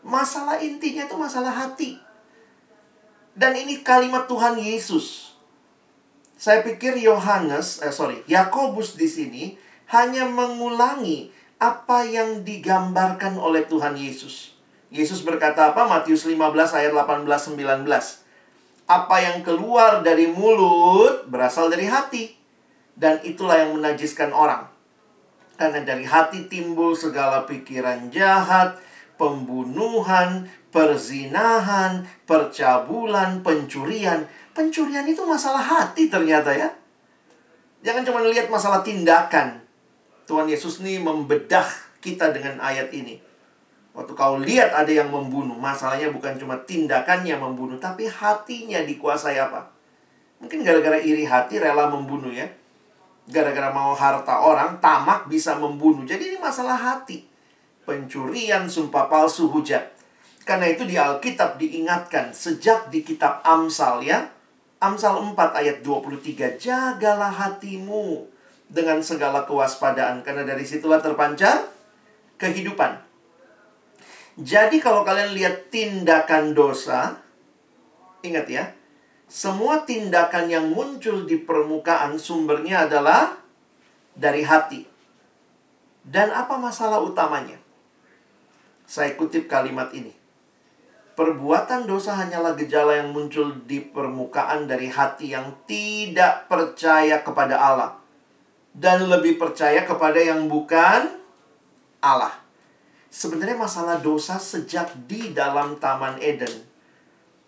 [0.01, 2.01] Masalah intinya itu masalah hati.
[3.37, 5.37] Dan ini kalimat Tuhan Yesus.
[6.41, 9.45] Saya pikir Yohanes, eh sorry, Yakobus di sini
[9.93, 11.29] hanya mengulangi
[11.61, 14.56] apa yang digambarkan oleh Tuhan Yesus.
[14.91, 15.83] Yesus berkata apa?
[15.83, 16.39] Matius 15
[16.79, 17.87] ayat 18 19.
[18.87, 22.39] Apa yang keluar dari mulut berasal dari hati
[22.95, 24.71] dan itulah yang menajiskan orang.
[25.59, 28.79] Karena dari hati timbul segala pikiran jahat,
[29.19, 34.29] pembunuhan, perzinahan, percabulan, pencurian.
[34.55, 36.71] Pencurian itu masalah hati ternyata ya.
[37.83, 39.65] Jangan cuma lihat masalah tindakan.
[40.31, 41.67] Tuhan Yesus ini membedah
[41.99, 43.26] kita dengan ayat ini.
[43.97, 49.73] Waktu kau lihat ada yang membunuh, masalahnya bukan cuma tindakannya membunuh, tapi hatinya dikuasai apa?
[50.37, 52.45] Mungkin gara-gara iri hati rela membunuh ya.
[53.25, 56.05] Gara-gara mau harta orang, tamak bisa membunuh.
[56.05, 57.25] Jadi ini masalah hati.
[57.89, 59.97] Pencurian, sumpah palsu, hujat.
[60.45, 64.29] Karena itu di Alkitab diingatkan sejak di kitab Amsal ya.
[64.77, 66.61] Amsal 4 ayat 23.
[66.61, 68.29] Jagalah hatimu
[68.69, 70.21] dengan segala kewaspadaan.
[70.21, 71.67] Karena dari situlah terpancar
[72.37, 73.06] kehidupan.
[74.37, 77.25] Jadi kalau kalian lihat tindakan dosa,
[78.21, 78.65] ingat ya,
[79.25, 83.41] semua tindakan yang muncul di permukaan sumbernya adalah
[84.13, 84.85] dari hati.
[86.05, 87.57] Dan apa masalah utamanya?
[88.85, 90.13] Saya kutip kalimat ini.
[91.17, 97.97] Perbuatan dosa hanyalah gejala yang muncul di permukaan dari hati yang tidak percaya kepada Allah
[98.77, 101.09] dan lebih percaya kepada yang bukan
[102.05, 102.46] Allah
[103.17, 106.53] sebenarnya masalah dosa sejak di dalam Taman Eden.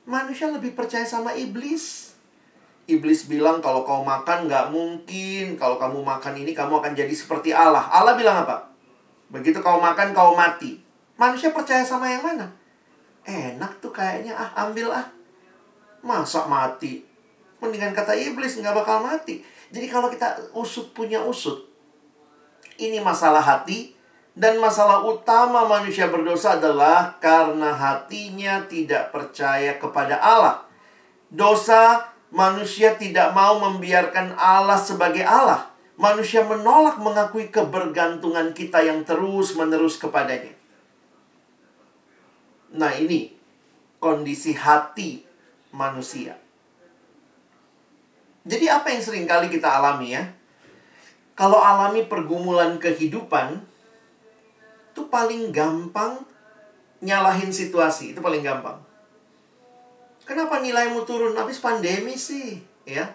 [0.09, 2.17] Manusia lebih percaya sama iblis.
[2.89, 5.61] Iblis bilang kalau kau makan nggak mungkin.
[5.61, 7.85] Kalau kamu makan ini kamu akan jadi seperti Allah.
[7.93, 8.73] Allah bilang apa?
[9.29, 10.81] Begitu kau makan kau mati.
[11.21, 12.49] Manusia percaya sama yang mana?
[13.29, 15.05] Enak tuh kayaknya ah ambil ah.
[16.01, 17.05] Masa mati?
[17.61, 19.45] Mendingan kata iblis nggak bakal mati.
[19.69, 21.69] Jadi kalau kita usut punya usut.
[22.81, 23.98] Ini masalah hati
[24.39, 30.63] dan masalah utama manusia berdosa adalah karena hatinya tidak percaya kepada Allah.
[31.27, 35.67] Dosa manusia tidak mau membiarkan Allah sebagai Allah.
[35.99, 40.55] Manusia menolak mengakui kebergantungan kita yang terus-menerus kepadanya.
[42.79, 43.35] Nah, ini
[43.99, 45.27] kondisi hati
[45.75, 46.39] manusia.
[48.47, 50.23] Jadi apa yang sering kali kita alami ya?
[51.35, 53.68] Kalau alami pergumulan kehidupan,
[54.99, 56.19] itu paling gampang
[56.99, 58.11] nyalahin situasi.
[58.11, 58.83] Itu paling gampang.
[60.27, 62.59] Kenapa nilaimu turun habis pandemi sih?
[62.83, 63.15] Ya.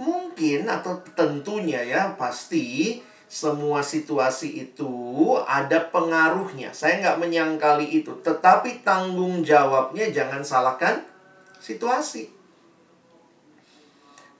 [0.00, 2.96] Mungkin atau tentunya ya pasti
[3.28, 6.72] semua situasi itu ada pengaruhnya.
[6.72, 8.16] Saya nggak menyangkali itu.
[8.24, 11.04] Tetapi tanggung jawabnya jangan salahkan
[11.60, 12.41] situasi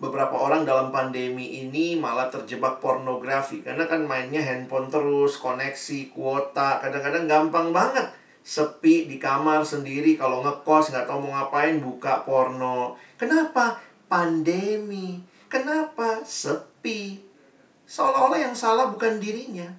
[0.03, 6.83] beberapa orang dalam pandemi ini malah terjebak pornografi karena kan mainnya handphone terus, koneksi, kuota,
[6.83, 8.11] kadang-kadang gampang banget
[8.43, 12.99] sepi di kamar sendiri kalau ngekos nggak tahu mau ngapain buka porno.
[13.15, 13.79] Kenapa?
[14.11, 15.23] Pandemi.
[15.47, 16.27] Kenapa?
[16.27, 17.23] Sepi.
[17.87, 19.71] Seolah-olah yang salah bukan dirinya.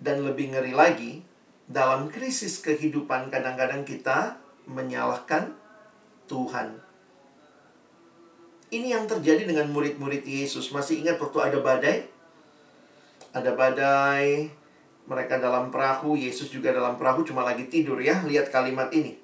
[0.00, 1.12] Dan lebih ngeri lagi,
[1.68, 5.52] dalam krisis kehidupan kadang-kadang kita menyalahkan
[6.24, 6.83] Tuhan.
[8.74, 10.74] Ini yang terjadi dengan murid-murid Yesus.
[10.74, 12.10] Masih ingat waktu ada badai?
[13.30, 14.50] Ada badai,
[15.06, 18.26] mereka dalam perahu, Yesus juga dalam perahu cuma lagi tidur ya.
[18.26, 19.14] Lihat kalimat ini.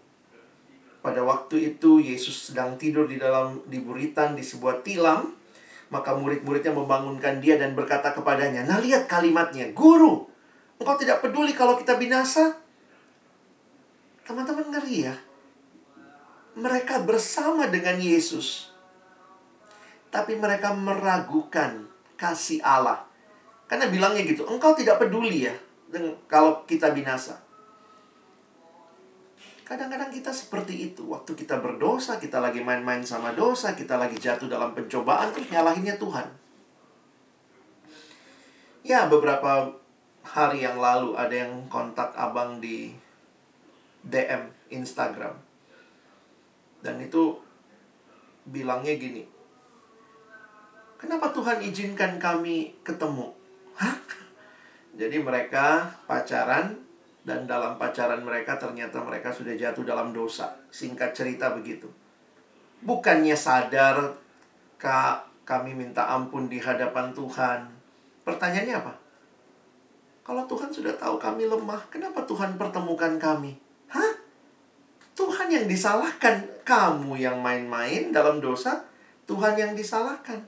[1.02, 5.34] Pada waktu itu Yesus sedang tidur di dalam di buritan di sebuah tilam,
[5.90, 10.30] maka murid-muridnya membangunkan dia dan berkata kepadanya, "Nah, lihat kalimatnya, Guru,
[10.78, 12.54] engkau tidak peduli kalau kita binasa?"
[14.22, 15.14] Teman-teman ngeri ya.
[16.54, 18.69] Mereka bersama dengan Yesus
[20.10, 21.86] tapi mereka meragukan
[22.18, 23.06] kasih Allah.
[23.70, 25.54] Karena bilangnya gitu, engkau tidak peduli ya
[26.30, 27.38] kalau kita binasa.
[29.66, 31.06] Kadang-kadang kita seperti itu.
[31.06, 35.94] Waktu kita berdosa, kita lagi main-main sama dosa, kita lagi jatuh dalam pencobaan, terus nyalahinnya
[35.94, 36.26] Tuhan.
[38.82, 39.70] Ya, beberapa
[40.26, 42.90] hari yang lalu ada yang kontak abang di
[44.02, 45.38] DM Instagram.
[46.82, 47.38] Dan itu
[48.50, 49.22] bilangnya gini,
[51.00, 53.32] Kenapa Tuhan izinkan kami ketemu?
[53.80, 53.96] Hah?
[55.00, 56.76] Jadi mereka pacaran
[57.20, 60.56] Dan dalam pacaran mereka ternyata mereka sudah jatuh dalam dosa.
[60.72, 61.84] Singkat cerita begitu.
[62.80, 64.16] Bukannya sadar,
[64.80, 67.68] Kak, kami minta ampun di hadapan Tuhan.
[68.24, 68.92] Pertanyaannya apa?
[70.24, 73.60] Kalau Tuhan sudah tahu kami lemah, kenapa Tuhan pertemukan kami?
[73.92, 74.16] Hah?
[75.12, 78.80] Tuhan yang disalahkan, kamu yang main-main dalam dosa,
[79.28, 80.40] Tuhan yang disalahkan.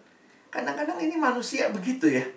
[0.52, 2.28] Kadang-kadang ini manusia begitu ya.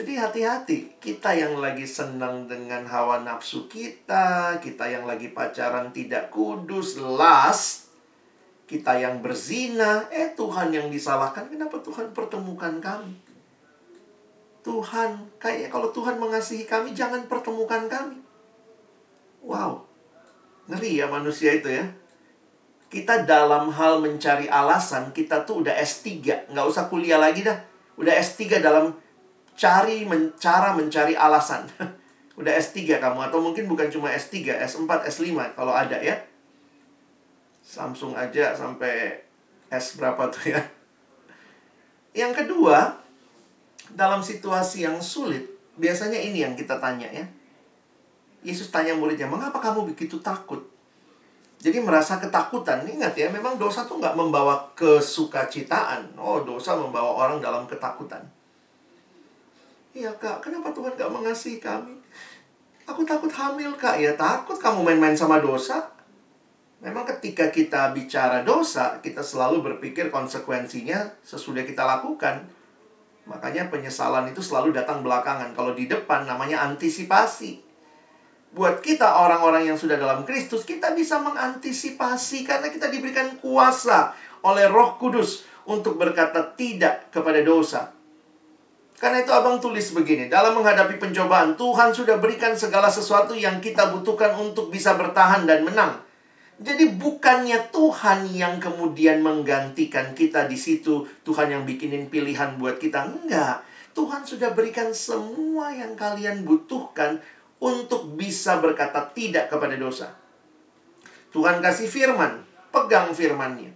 [0.00, 6.32] Jadi hati-hati, kita yang lagi senang dengan hawa nafsu kita, kita yang lagi pacaran tidak
[6.32, 7.92] kudus, las,
[8.64, 13.12] kita yang berzina, eh Tuhan yang disalahkan, kenapa Tuhan pertemukan kami?
[14.64, 18.24] Tuhan, kayaknya kalau Tuhan mengasihi kami, jangan pertemukan kami.
[19.44, 19.84] Wow,
[20.64, 21.84] ngeri ya manusia itu ya.
[22.90, 27.54] Kita dalam hal mencari alasan, kita tuh udah S3, nggak usah kuliah lagi dah.
[27.94, 28.90] Udah S3 dalam
[29.54, 31.70] cari men, cara mencari alasan.
[32.40, 36.16] Udah S3 kamu atau mungkin bukan cuma S3, S4, S5 kalau ada ya.
[37.60, 39.20] Samsung aja sampai
[39.68, 40.60] S berapa tuh ya.
[42.16, 42.96] Yang kedua,
[43.92, 47.28] dalam situasi yang sulit, biasanya ini yang kita tanya ya.
[48.40, 50.64] Yesus tanya muridnya, mengapa kamu begitu takut?
[51.60, 52.88] Jadi merasa ketakutan.
[52.88, 56.16] Ingat ya, memang dosa tuh nggak membawa kesukacitaan.
[56.16, 58.24] Oh, dosa membawa orang dalam ketakutan.
[59.90, 61.98] Iya kak, kenapa Tuhan gak mengasihi kami?
[62.86, 65.90] Aku takut hamil kak, ya takut kamu main-main sama dosa.
[66.80, 72.48] Memang ketika kita bicara dosa, kita selalu berpikir konsekuensinya sesudah kita lakukan.
[73.28, 75.52] Makanya penyesalan itu selalu datang belakangan.
[75.52, 77.69] Kalau di depan namanya antisipasi.
[78.50, 84.10] Buat kita orang-orang yang sudah dalam Kristus, kita bisa mengantisipasi karena kita diberikan kuasa
[84.42, 87.94] oleh Roh Kudus untuk berkata tidak kepada dosa.
[89.00, 93.88] Karena itu abang tulis begini, dalam menghadapi pencobaan, Tuhan sudah berikan segala sesuatu yang kita
[93.96, 96.04] butuhkan untuk bisa bertahan dan menang.
[96.60, 103.08] Jadi bukannya Tuhan yang kemudian menggantikan kita di situ, Tuhan yang bikinin pilihan buat kita.
[103.08, 103.64] Enggak.
[103.96, 107.24] Tuhan sudah berikan semua yang kalian butuhkan
[107.60, 110.16] untuk bisa berkata tidak kepada dosa.
[111.30, 112.42] Tuhan kasih firman,
[112.74, 113.70] pegang firmannya.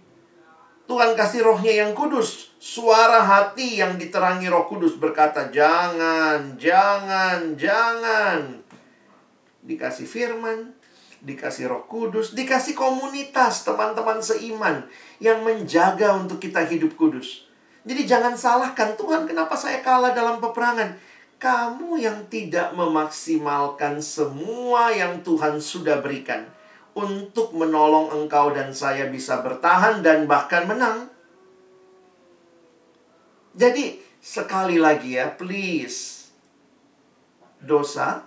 [0.85, 2.53] Tuhan kasih rohnya yang kudus.
[2.61, 8.61] Suara hati yang diterangi roh kudus berkata, jangan, jangan, jangan.
[9.65, 10.77] Dikasih firman,
[11.25, 14.85] dikasih roh kudus, dikasih komunitas teman-teman seiman
[15.17, 17.49] yang menjaga untuk kita hidup kudus.
[17.85, 21.14] Jadi jangan salahkan Tuhan kenapa saya kalah dalam peperangan.
[21.35, 26.47] Kamu yang tidak memaksimalkan semua yang Tuhan sudah berikan
[26.95, 31.11] untuk menolong engkau dan saya bisa bertahan dan bahkan menang.
[33.51, 36.31] Jadi, sekali lagi ya, please.
[37.59, 38.23] Dosa,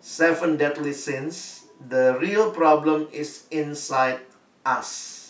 [0.00, 4.20] seven deadly sins, the real problem is inside
[4.60, 5.20] us.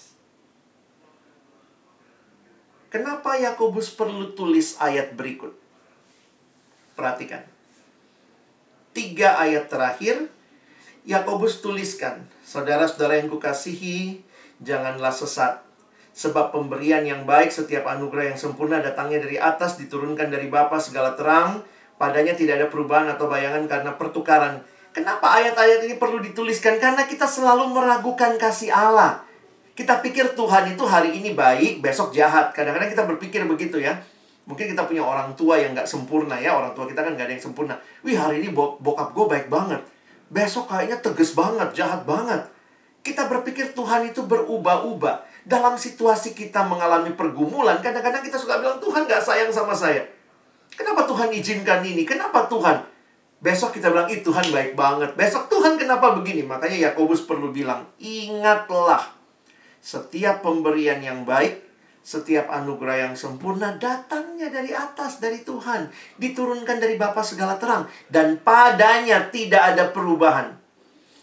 [2.91, 5.62] Kenapa Yakobus perlu tulis ayat berikut?
[6.95, 7.43] Perhatikan.
[8.93, 10.29] Tiga ayat terakhir
[11.03, 14.23] Yakobus tuliskan, saudara-saudara yang kukasihi,
[14.63, 15.59] janganlah sesat.
[16.15, 21.19] Sebab pemberian yang baik setiap anugerah yang sempurna datangnya dari atas, diturunkan dari Bapa segala
[21.19, 21.67] terang,
[21.99, 24.63] padanya tidak ada perubahan atau bayangan karena pertukaran.
[24.95, 26.79] Kenapa ayat-ayat ini perlu dituliskan?
[26.79, 29.25] Karena kita selalu meragukan kasih Allah.
[29.73, 32.53] Kita pikir Tuhan itu hari ini baik, besok jahat.
[32.53, 33.99] Kadang-kadang kita berpikir begitu ya.
[34.43, 36.59] Mungkin kita punya orang tua yang nggak sempurna ya.
[36.59, 37.75] Orang tua kita kan nggak ada yang sempurna.
[38.03, 39.83] Wih hari ini bokap gue baik banget
[40.33, 42.49] besok kayaknya tegas banget, jahat banget.
[43.05, 45.29] Kita berpikir Tuhan itu berubah-ubah.
[45.45, 50.09] Dalam situasi kita mengalami pergumulan, kadang-kadang kita suka bilang, Tuhan gak sayang sama saya.
[50.73, 52.09] Kenapa Tuhan izinkan ini?
[52.09, 52.89] Kenapa Tuhan?
[53.43, 55.19] Besok kita bilang, itu Tuhan baik banget.
[55.19, 56.47] Besok Tuhan kenapa begini?
[56.47, 59.13] Makanya Yakobus perlu bilang, ingatlah.
[59.83, 61.59] Setiap pemberian yang baik
[62.03, 65.87] setiap anugerah yang sempurna datangnya dari atas, dari Tuhan.
[66.19, 67.87] Diturunkan dari Bapa segala terang.
[68.11, 70.51] Dan padanya tidak ada perubahan.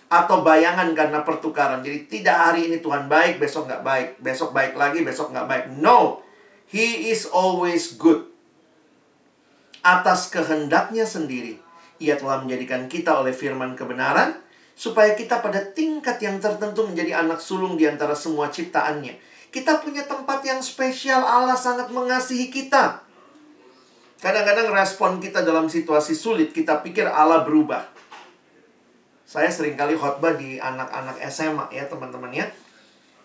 [0.07, 1.83] Atau bayangan karena pertukaran.
[1.83, 4.09] Jadi tidak hari ini Tuhan baik, besok nggak baik.
[4.23, 5.65] Besok baik lagi, besok nggak baik.
[5.83, 6.23] No.
[6.71, 8.31] He is always good.
[9.83, 11.59] Atas kehendaknya sendiri.
[11.99, 14.39] Ia telah menjadikan kita oleh firman kebenaran.
[14.79, 20.05] Supaya kita pada tingkat yang tertentu menjadi anak sulung di antara semua ciptaannya kita punya
[20.05, 21.21] tempat yang spesial.
[21.25, 23.01] Allah sangat mengasihi kita.
[24.19, 27.87] Kadang-kadang respon kita dalam situasi sulit, kita pikir Allah berubah.
[29.23, 32.49] Saya sering kali khotbah di anak-anak SMA ya teman-teman ya.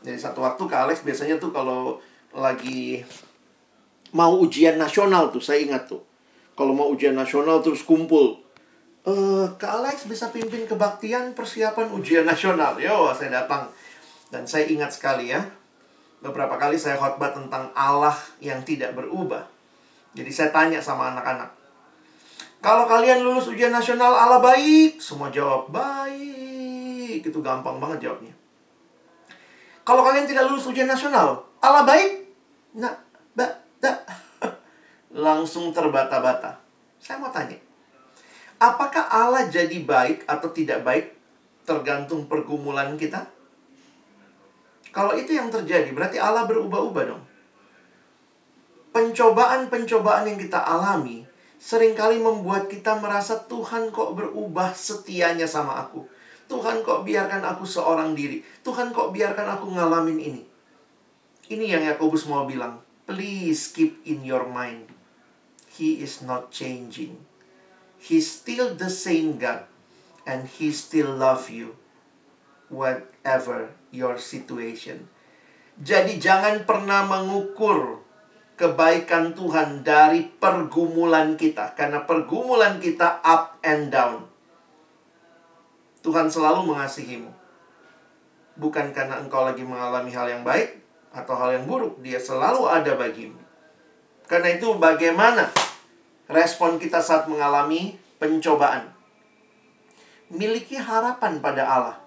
[0.04, 1.98] Jadi satu waktu ke Alex biasanya tuh kalau
[2.30, 3.00] lagi
[4.12, 6.04] mau ujian nasional tuh, saya ingat tuh.
[6.54, 8.38] Kalau mau ujian nasional terus kumpul.
[9.04, 12.78] eh Kak Alex bisa pimpin kebaktian persiapan ujian nasional.
[12.78, 13.66] Yo, saya datang.
[14.30, 15.42] Dan saya ingat sekali ya,
[16.24, 19.44] beberapa kali saya khotbah tentang Allah yang tidak berubah.
[20.16, 21.52] Jadi saya tanya sama anak-anak,
[22.64, 27.20] kalau kalian lulus ujian nasional Allah baik, semua jawab baik.
[27.20, 28.32] Itu gampang banget jawabnya.
[29.84, 32.24] Kalau kalian tidak lulus ujian nasional, Allah baik?
[32.80, 32.96] Nah,
[33.36, 33.52] ba,
[33.84, 34.00] da.
[35.28, 36.56] Langsung terbata-bata.
[36.96, 37.60] Saya mau tanya,
[38.56, 41.12] apakah Allah jadi baik atau tidak baik
[41.68, 43.28] tergantung pergumulan kita?
[44.95, 47.22] Kalau itu yang terjadi, berarti Allah berubah-ubah dong.
[48.95, 51.26] Pencobaan-pencobaan yang kita alami
[51.59, 56.07] sering kali membuat kita merasa Tuhan kok berubah setianya sama aku.
[56.47, 58.47] Tuhan kok biarkan aku seorang diri.
[58.62, 60.42] Tuhan kok biarkan aku ngalamin ini.
[61.51, 62.78] Ini yang Yakobus mau bilang.
[63.05, 64.95] Please keep in your mind.
[65.74, 67.20] He is not changing.
[67.99, 69.66] He's still the same God.
[70.22, 71.74] And He still love you.
[72.70, 75.07] Whatever your situation.
[75.78, 78.03] Jadi jangan pernah mengukur
[78.55, 81.78] kebaikan Tuhan dari pergumulan kita.
[81.78, 84.26] Karena pergumulan kita up and down.
[86.03, 87.30] Tuhan selalu mengasihimu.
[88.55, 90.78] Bukan karena engkau lagi mengalami hal yang baik
[91.11, 91.99] atau hal yang buruk.
[92.03, 93.38] Dia selalu ada bagimu.
[94.30, 95.51] Karena itu bagaimana
[96.30, 98.95] respon kita saat mengalami pencobaan.
[100.30, 102.03] Miliki harapan pada Allah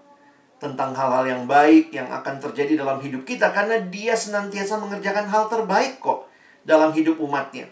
[0.58, 5.45] tentang hal-hal yang baik yang akan terjadi dalam hidup kita karena dia senantiasa mengerjakan hal
[5.45, 6.26] terbaik kok
[6.66, 7.70] dalam hidup umatnya.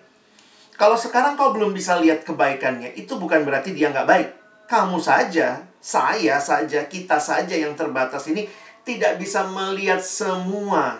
[0.75, 4.29] Kalau sekarang kau belum bisa lihat kebaikannya, itu bukan berarti dia nggak baik.
[4.67, 8.45] Kamu saja, saya saja, kita saja yang terbatas ini
[8.83, 10.99] tidak bisa melihat semua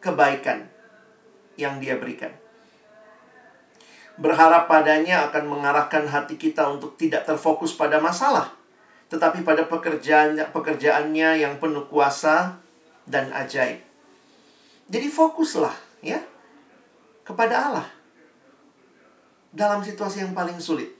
[0.00, 0.64] kebaikan
[1.58, 2.32] yang dia berikan.
[4.20, 8.52] Berharap padanya akan mengarahkan hati kita untuk tidak terfokus pada masalah,
[9.10, 12.62] tetapi pada pekerjaannya, pekerjaannya yang penuh kuasa
[13.10, 13.82] dan ajaib.
[14.90, 16.22] Jadi fokuslah, ya
[17.30, 17.88] kepada Allah
[19.54, 20.94] dalam situasi yang paling sulit.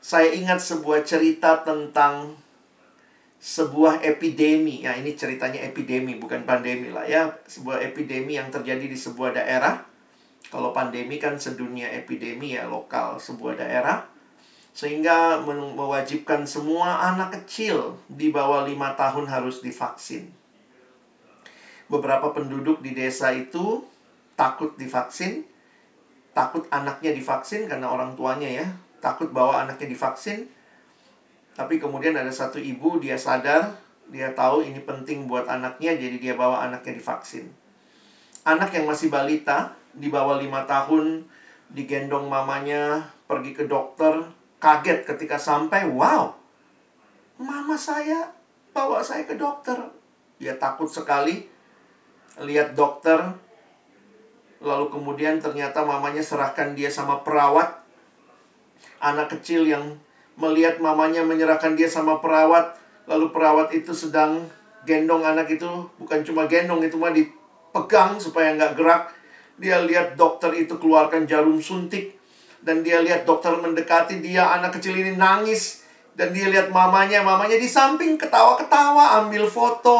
[0.00, 2.40] Saya ingat sebuah cerita tentang
[3.40, 4.84] sebuah epidemi.
[4.84, 7.36] Ya, ini ceritanya epidemi, bukan pandemi lah ya.
[7.44, 9.84] Sebuah epidemi yang terjadi di sebuah daerah.
[10.48, 14.08] Kalau pandemi kan sedunia epidemi ya lokal sebuah daerah.
[14.70, 20.30] Sehingga mewajibkan semua anak kecil di bawah lima tahun harus divaksin.
[21.90, 23.82] Beberapa penduduk di desa itu
[24.38, 25.42] takut divaksin,
[26.30, 28.66] takut anaknya divaksin karena orang tuanya ya,
[29.02, 30.46] takut bawa anaknya divaksin.
[31.58, 33.74] Tapi kemudian ada satu ibu dia sadar,
[34.06, 37.50] dia tahu ini penting buat anaknya, jadi dia bawa anaknya divaksin.
[38.46, 41.26] Anak yang masih balita, di bawah lima tahun,
[41.74, 44.24] digendong mamanya, pergi ke dokter,
[44.60, 46.36] kaget ketika sampai, wow,
[47.40, 48.30] mama saya
[48.76, 49.76] bawa saya ke dokter.
[50.36, 51.48] Dia takut sekali,
[52.40, 53.18] lihat dokter,
[54.60, 57.80] Lalu kemudian ternyata mamanya serahkan dia sama perawat.
[59.00, 59.96] Anak kecil yang
[60.36, 62.76] melihat mamanya menyerahkan dia sama perawat.
[63.08, 64.44] Lalu perawat itu sedang
[64.84, 65.88] gendong anak itu.
[65.96, 69.02] Bukan cuma gendong, itu mah dipegang supaya nggak gerak.
[69.56, 72.19] Dia lihat dokter itu keluarkan jarum suntik.
[72.60, 75.80] Dan dia lihat dokter mendekati dia, anak kecil ini nangis.
[76.10, 79.96] Dan dia lihat mamanya, mamanya di samping ketawa-ketawa, ambil foto,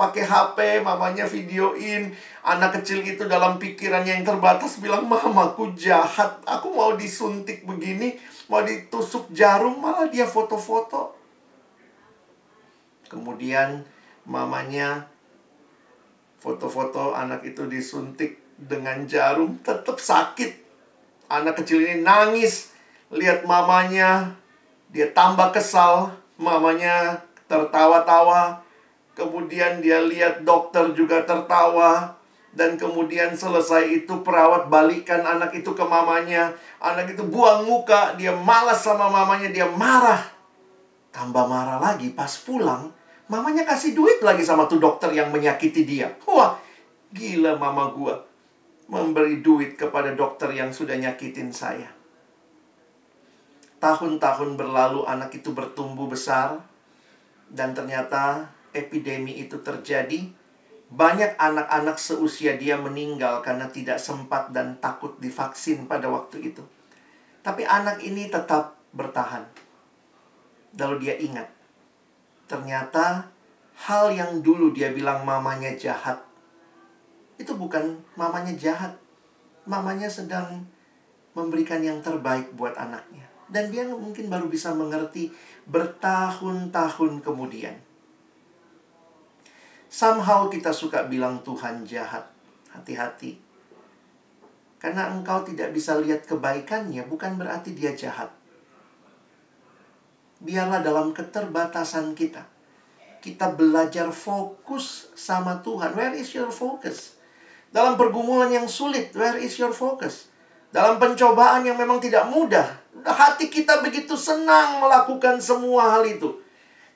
[0.00, 2.08] pakai HP, mamanya videoin.
[2.40, 8.16] Anak kecil itu dalam pikirannya yang terbatas bilang, Mamaku jahat, aku mau disuntik begini,
[8.48, 11.12] mau ditusuk jarum, malah dia foto-foto.
[13.12, 13.84] Kemudian
[14.24, 15.08] mamanya
[16.38, 20.67] foto-foto anak itu disuntik dengan jarum, tetap sakit.
[21.28, 22.72] Anak kecil ini nangis,
[23.12, 24.32] lihat mamanya,
[24.88, 28.64] dia tambah kesal, mamanya tertawa-tawa.
[29.12, 32.16] Kemudian dia lihat dokter juga tertawa.
[32.48, 36.56] Dan kemudian selesai itu perawat balikan anak itu ke mamanya.
[36.80, 40.24] Anak itu buang muka, dia malas sama mamanya, dia marah.
[41.12, 42.88] Tambah marah lagi pas pulang,
[43.28, 46.08] mamanya kasih duit lagi sama tuh dokter yang menyakiti dia.
[46.24, 46.56] Wah,
[47.12, 48.27] gila mama gua.
[48.88, 51.92] Memberi duit kepada dokter yang sudah nyakitin saya.
[53.78, 56.58] Tahun-tahun berlalu anak itu bertumbuh besar
[57.52, 60.32] dan ternyata epidemi itu terjadi.
[60.88, 66.64] Banyak anak-anak seusia dia meninggal karena tidak sempat dan takut divaksin pada waktu itu.
[67.44, 69.44] Tapi anak ini tetap bertahan.
[70.80, 71.48] Lalu dia ingat,
[72.48, 73.28] ternyata
[73.84, 76.24] hal yang dulu dia bilang mamanya jahat,
[77.38, 78.98] itu bukan mamanya jahat.
[79.64, 80.66] Mamanya sedang
[81.38, 83.24] memberikan yang terbaik buat anaknya.
[83.48, 85.32] Dan dia mungkin baru bisa mengerti
[85.70, 87.78] bertahun-tahun kemudian.
[89.88, 92.28] Somehow kita suka bilang Tuhan jahat.
[92.74, 93.40] Hati-hati.
[94.78, 98.30] Karena engkau tidak bisa lihat kebaikannya bukan berarti dia jahat.
[100.38, 102.46] Biarlah dalam keterbatasan kita.
[103.18, 105.98] Kita belajar fokus sama Tuhan.
[105.98, 107.17] Where is your focus?
[107.68, 110.32] Dalam pergumulan yang sulit, where is your focus?
[110.72, 112.64] Dalam pencobaan yang memang tidak mudah,
[113.04, 116.40] hati kita begitu senang melakukan semua hal itu.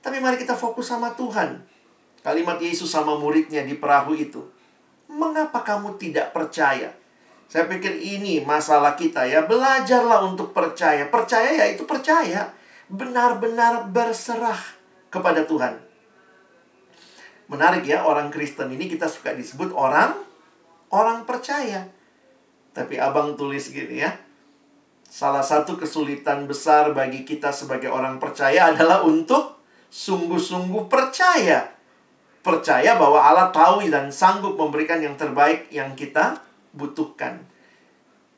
[0.01, 1.63] Tapi mari kita fokus sama Tuhan.
[2.21, 4.45] Kalimat Yesus sama muridnya di perahu itu.
[5.09, 6.93] Mengapa kamu tidak percaya?
[7.53, 9.45] Saya pikir ini masalah kita ya.
[9.45, 11.05] Belajarlah untuk percaya.
[11.13, 12.49] Percaya ya itu percaya.
[12.89, 14.57] Benar-benar berserah
[15.13, 15.77] kepada Tuhan.
[17.53, 20.32] Menarik ya, orang Kristen ini kita suka disebut orang
[20.93, 21.89] orang percaya.
[22.77, 24.13] Tapi abang tulis gini ya.
[25.09, 29.61] Salah satu kesulitan besar bagi kita sebagai orang percaya adalah untuk
[29.93, 31.69] sungguh-sungguh percaya.
[32.41, 36.41] Percaya bahwa Allah tahu dan sanggup memberikan yang terbaik yang kita
[36.73, 37.45] butuhkan.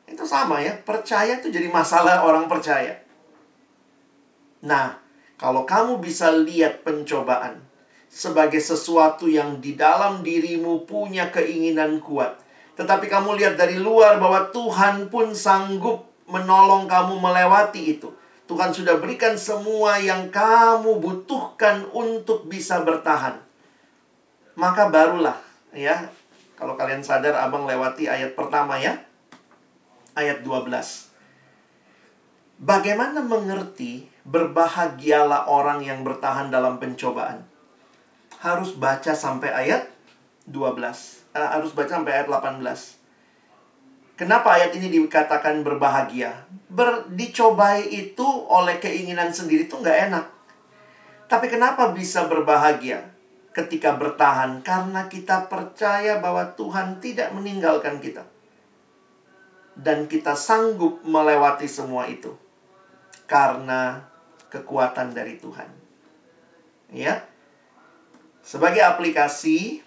[0.04, 3.00] Itu sama ya, percaya itu jadi masalah orang percaya.
[4.66, 4.98] Nah,
[5.40, 7.64] kalau kamu bisa lihat pencobaan
[8.10, 12.43] sebagai sesuatu yang di dalam dirimu punya keinginan kuat,
[12.74, 18.10] tetapi kamu lihat dari luar bahwa Tuhan pun sanggup menolong kamu melewati itu.
[18.44, 23.38] Tuhan sudah berikan semua yang kamu butuhkan untuk bisa bertahan.
[24.58, 25.38] Maka barulah
[25.70, 26.10] ya.
[26.54, 29.00] Kalau kalian sadar Abang lewati ayat pertama ya.
[30.14, 30.70] Ayat 12.
[32.62, 37.42] Bagaimana mengerti berbahagialah orang yang bertahan dalam pencobaan?
[38.38, 39.90] Harus baca sampai ayat
[40.46, 42.62] 12 uh, harus baca sampai ayat 18.
[44.14, 46.46] Kenapa ayat ini dikatakan berbahagia?
[46.70, 50.26] Ber, dicobai itu oleh keinginan sendiri itu nggak enak.
[51.26, 53.10] Tapi kenapa bisa berbahagia
[53.50, 54.62] ketika bertahan?
[54.62, 58.22] Karena kita percaya bahwa Tuhan tidak meninggalkan kita.
[59.74, 62.30] Dan kita sanggup melewati semua itu.
[63.26, 64.06] Karena
[64.46, 65.70] kekuatan dari Tuhan.
[66.94, 67.26] Ya.
[68.46, 69.82] Sebagai aplikasi,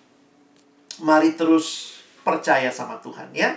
[1.04, 3.54] mari terus percaya sama Tuhan ya.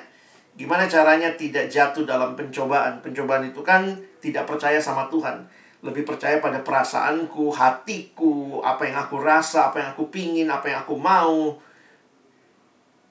[0.59, 3.01] Gimana caranya tidak jatuh dalam pencobaan?
[3.01, 5.47] Pencobaan itu kan tidak percaya sama Tuhan.
[5.81, 10.85] Lebih percaya pada perasaanku, hatiku, apa yang aku rasa, apa yang aku pingin, apa yang
[10.85, 11.57] aku mau.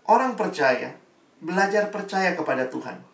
[0.06, 0.94] Orang percaya,
[1.42, 3.09] belajar percaya kepada Tuhan.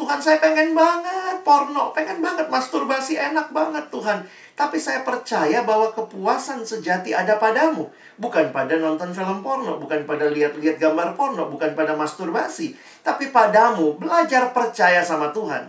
[0.00, 4.24] Tuhan saya pengen banget porno, pengen banget masturbasi, enak banget Tuhan.
[4.56, 7.92] Tapi saya percaya bahwa kepuasan sejati ada padamu.
[8.16, 12.72] Bukan pada nonton film porno, bukan pada lihat-lihat gambar porno, bukan pada masturbasi.
[13.04, 15.68] Tapi padamu belajar percaya sama Tuhan.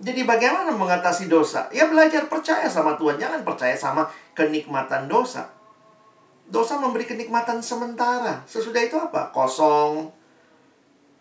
[0.00, 1.68] Jadi bagaimana mengatasi dosa?
[1.68, 5.52] Ya belajar percaya sama Tuhan, jangan percaya sama kenikmatan dosa.
[6.48, 8.40] Dosa memberi kenikmatan sementara.
[8.48, 9.28] Sesudah itu apa?
[9.36, 10.08] Kosong,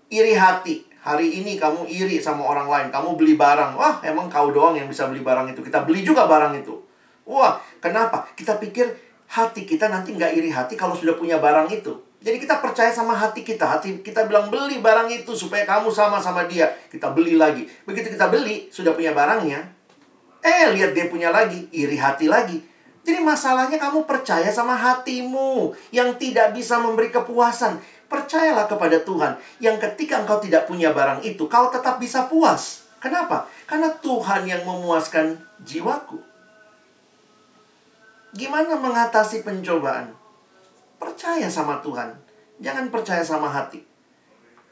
[0.07, 3.75] iri hati, Hari ini kamu iri sama orang lain, kamu beli barang.
[3.75, 5.59] Wah, emang kau doang yang bisa beli barang itu.
[5.59, 6.79] Kita beli juga barang itu.
[7.27, 8.23] Wah, kenapa?
[8.31, 8.87] Kita pikir
[9.27, 11.91] hati kita nanti nggak iri hati kalau sudah punya barang itu.
[12.23, 13.67] Jadi kita percaya sama hati kita.
[13.67, 16.71] Hati kita bilang beli barang itu supaya kamu sama sama dia.
[16.87, 17.67] Kita beli lagi.
[17.83, 19.59] Begitu kita beli, sudah punya barangnya.
[20.39, 21.67] Eh, lihat dia punya lagi.
[21.75, 22.63] Iri hati lagi.
[23.03, 27.75] Jadi masalahnya kamu percaya sama hatimu yang tidak bisa memberi kepuasan.
[28.13, 32.85] Percayalah kepada Tuhan yang ketika engkau tidak punya barang itu, kau tetap bisa puas.
[33.01, 33.49] Kenapa?
[33.65, 36.21] Karena Tuhan yang memuaskan jiwaku.
[38.37, 40.13] Gimana mengatasi pencobaan?
[41.01, 42.13] Percaya sama Tuhan.
[42.61, 43.81] Jangan percaya sama hati.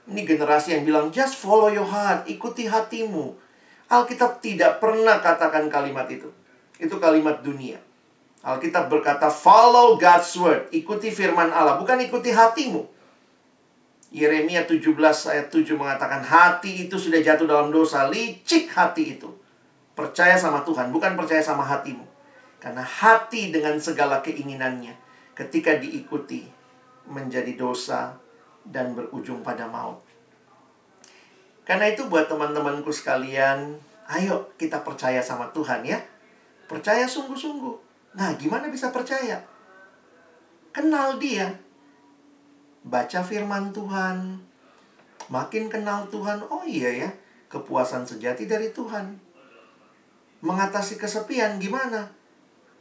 [0.05, 3.33] Ini generasi yang bilang, just follow your heart, ikuti hatimu.
[3.89, 6.29] Alkitab tidak pernah katakan kalimat itu.
[6.77, 7.81] Itu kalimat dunia.
[8.45, 10.69] Alkitab berkata, follow God's word.
[10.69, 13.00] Ikuti firman Allah, bukan ikuti hatimu.
[14.11, 14.91] Yeremia 17
[15.31, 19.31] ayat 7 mengatakan hati itu sudah jatuh dalam dosa, licik hati itu.
[19.95, 22.03] Percaya sama Tuhan, bukan percaya sama hatimu.
[22.59, 24.93] Karena hati dengan segala keinginannya
[25.31, 26.43] ketika diikuti
[27.07, 28.19] menjadi dosa
[28.67, 30.03] dan berujung pada maut.
[31.63, 33.79] Karena itu buat teman-temanku sekalian,
[34.11, 36.03] ayo kita percaya sama Tuhan ya.
[36.67, 37.75] Percaya sungguh-sungguh.
[38.19, 39.39] Nah, gimana bisa percaya?
[40.75, 41.47] Kenal dia,
[42.81, 44.41] baca firman Tuhan,
[45.29, 47.09] makin kenal Tuhan, oh iya ya,
[47.51, 49.17] kepuasan sejati dari Tuhan.
[50.41, 52.09] Mengatasi kesepian gimana?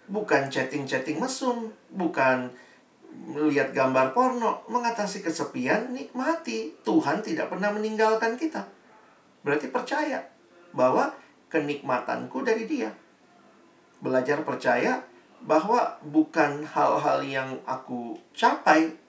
[0.09, 2.51] Bukan chatting-chatting mesum, bukan
[3.11, 6.73] melihat gambar porno, mengatasi kesepian nikmati.
[6.87, 8.65] Tuhan tidak pernah meninggalkan kita.
[9.45, 10.25] Berarti percaya
[10.73, 11.13] bahwa
[11.51, 12.95] kenikmatanku dari dia.
[14.01, 15.05] Belajar percaya
[15.45, 19.00] bahwa bukan hal-hal yang aku capai.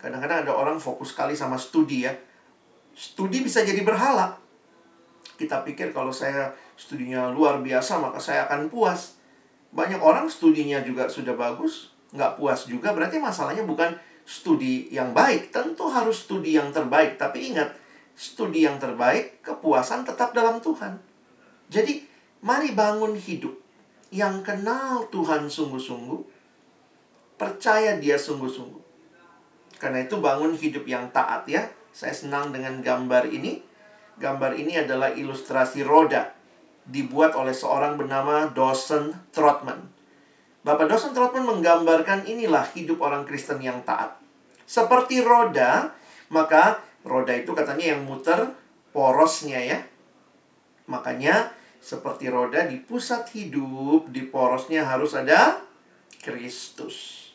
[0.00, 2.12] Kadang-kadang ada orang fokus sekali sama studi ya.
[2.96, 4.40] Studi bisa jadi berhala.
[5.36, 9.20] Kita pikir kalau saya studinya luar biasa maka saya akan puas.
[9.70, 12.96] Banyak orang studinya juga sudah bagus, nggak puas juga.
[12.96, 13.94] Berarti masalahnya bukan
[14.24, 15.52] studi yang baik.
[15.52, 17.20] Tentu harus studi yang terbaik.
[17.20, 17.76] Tapi ingat,
[18.16, 20.98] studi yang terbaik, kepuasan tetap dalam Tuhan.
[21.70, 22.02] Jadi,
[22.42, 23.54] mari bangun hidup
[24.10, 26.20] yang kenal Tuhan sungguh-sungguh,
[27.38, 28.79] percaya Dia sungguh-sungguh.
[29.80, 31.72] Karena itu bangun hidup yang taat ya.
[31.90, 33.64] Saya senang dengan gambar ini.
[34.20, 36.36] Gambar ini adalah ilustrasi roda
[36.84, 39.88] dibuat oleh seorang bernama Dawson Trotman.
[40.60, 44.20] Bapak Dawson Trotman menggambarkan inilah hidup orang Kristen yang taat.
[44.68, 45.96] Seperti roda,
[46.28, 48.52] maka roda itu katanya yang muter
[48.92, 49.78] porosnya ya.
[50.84, 55.64] Makanya seperti roda di pusat hidup, di porosnya harus ada
[56.20, 57.32] Kristus.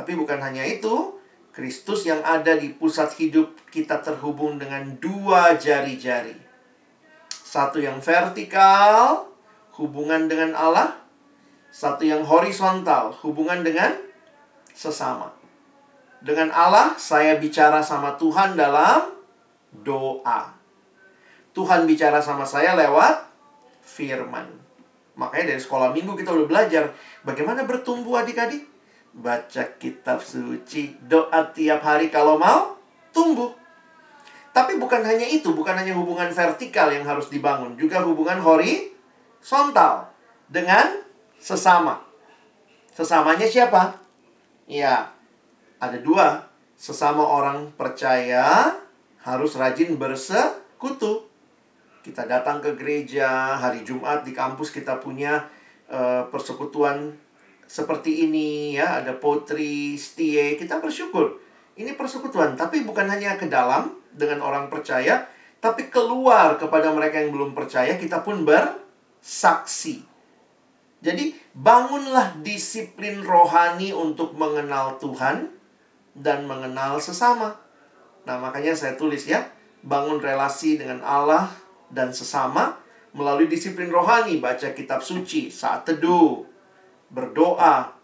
[0.00, 1.19] Tapi bukan hanya itu,
[1.50, 6.38] Kristus yang ada di pusat hidup kita terhubung dengan dua jari-jari.
[7.30, 9.26] Satu yang vertikal,
[9.74, 10.94] hubungan dengan Allah.
[11.74, 13.98] Satu yang horizontal, hubungan dengan
[14.70, 15.34] sesama.
[16.22, 19.10] Dengan Allah, saya bicara sama Tuhan dalam
[19.74, 20.54] doa.
[21.50, 23.26] Tuhan bicara sama saya lewat
[23.82, 24.46] firman.
[25.18, 26.94] Makanya dari sekolah minggu kita udah belajar
[27.26, 28.69] bagaimana bertumbuh adik-adik.
[29.10, 32.78] Baca kitab suci, doa tiap hari kalau mau
[33.10, 33.50] tumbuh.
[34.50, 40.10] Tapi bukan hanya itu, bukan hanya hubungan vertikal yang harus dibangun, juga hubungan horizontal
[40.50, 41.02] dengan
[41.38, 42.02] sesama.
[42.90, 43.94] Sesamanya siapa?
[44.66, 45.14] Ya,
[45.78, 46.50] ada dua.
[46.80, 48.74] Sesama orang percaya
[49.20, 51.28] harus rajin bersekutu.
[52.00, 55.44] Kita datang ke gereja hari Jumat di kampus kita punya
[55.92, 57.12] uh, persekutuan
[57.70, 61.38] seperti ini ya, ada potri, setie, kita bersyukur.
[61.78, 65.30] Ini persekutuan, tapi bukan hanya ke dalam dengan orang percaya,
[65.62, 70.02] tapi keluar kepada mereka yang belum percaya, kita pun bersaksi.
[70.98, 75.54] Jadi, bangunlah disiplin rohani untuk mengenal Tuhan
[76.18, 77.54] dan mengenal sesama.
[78.26, 79.46] Nah, makanya saya tulis ya,
[79.86, 81.54] bangun relasi dengan Allah
[81.86, 82.82] dan sesama
[83.14, 86.49] melalui disiplin rohani, baca kitab suci, saat teduh,
[87.10, 87.94] berdoa,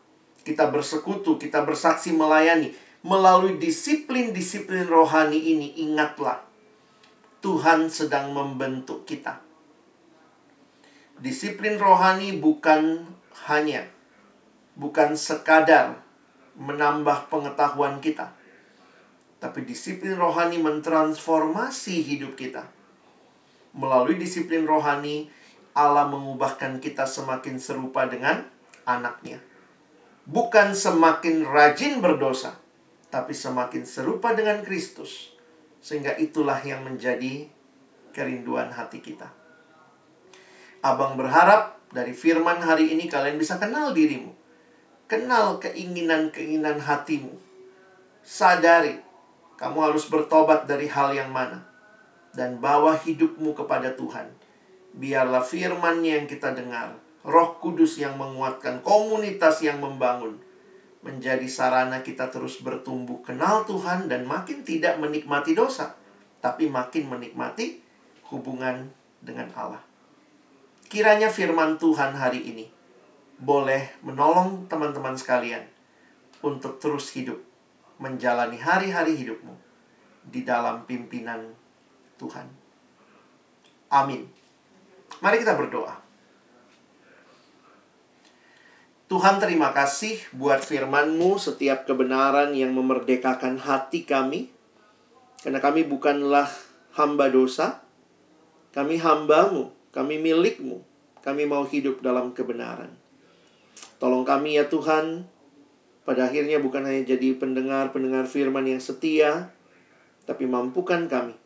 [0.42, 2.74] kita bersekutu, kita bersaksi melayani.
[3.06, 6.42] Melalui disiplin-disiplin rohani ini, ingatlah,
[7.38, 9.38] Tuhan sedang membentuk kita.
[11.22, 13.06] Disiplin rohani bukan
[13.46, 13.86] hanya,
[14.74, 16.02] bukan sekadar
[16.58, 18.34] menambah pengetahuan kita.
[19.38, 22.76] Tapi disiplin rohani mentransformasi hidup kita
[23.76, 25.28] melalui disiplin rohani,
[25.76, 28.48] Allah mengubahkan kita semakin serupa dengan
[28.86, 29.42] anaknya.
[30.26, 32.56] Bukan semakin rajin berdosa,
[33.12, 35.34] tapi semakin serupa dengan Kristus.
[35.82, 37.46] Sehingga itulah yang menjadi
[38.10, 39.30] kerinduan hati kita.
[40.82, 44.34] Abang berharap dari firman hari ini kalian bisa kenal dirimu.
[45.06, 47.38] Kenal keinginan-keinginan hatimu.
[48.26, 48.98] Sadari,
[49.54, 51.62] kamu harus bertobat dari hal yang mana
[52.34, 54.28] dan bawa hidupmu kepada Tuhan.
[54.96, 60.38] Biarlah firman yang kita dengar, roh kudus yang menguatkan, komunitas yang membangun,
[61.02, 65.98] menjadi sarana kita terus bertumbuh kenal Tuhan dan makin tidak menikmati dosa,
[66.38, 67.82] tapi makin menikmati
[68.30, 69.82] hubungan dengan Allah.
[70.86, 72.66] Kiranya firman Tuhan hari ini
[73.42, 75.66] boleh menolong teman-teman sekalian
[76.46, 77.42] untuk terus hidup,
[77.98, 79.54] menjalani hari-hari hidupmu
[80.30, 81.42] di dalam pimpinan
[82.22, 82.46] Tuhan.
[83.90, 84.30] Amin.
[85.18, 86.05] Mari kita berdoa.
[89.06, 94.50] Tuhan terima kasih buat firman-Mu setiap kebenaran yang memerdekakan hati kami.
[95.46, 96.50] Karena kami bukanlah
[96.98, 97.86] hamba dosa.
[98.74, 100.82] Kami hambamu, kami milikmu.
[101.22, 102.90] Kami mau hidup dalam kebenaran.
[104.02, 105.22] Tolong kami ya Tuhan,
[106.02, 109.54] pada akhirnya bukan hanya jadi pendengar-pendengar firman yang setia,
[110.26, 111.38] tapi mampukan kami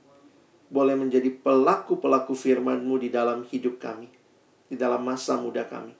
[0.72, 4.08] boleh menjadi pelaku-pelaku firman-Mu di dalam hidup kami,
[4.72, 5.99] di dalam masa muda kami.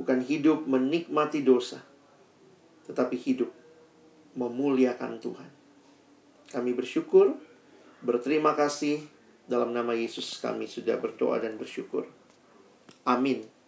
[0.00, 1.84] Bukan hidup menikmati dosa,
[2.88, 3.52] tetapi hidup
[4.32, 5.50] memuliakan Tuhan.
[6.56, 7.36] Kami bersyukur,
[8.00, 9.04] berterima kasih
[9.44, 12.08] dalam nama Yesus kami sudah berdoa dan bersyukur.
[13.04, 13.59] Amin.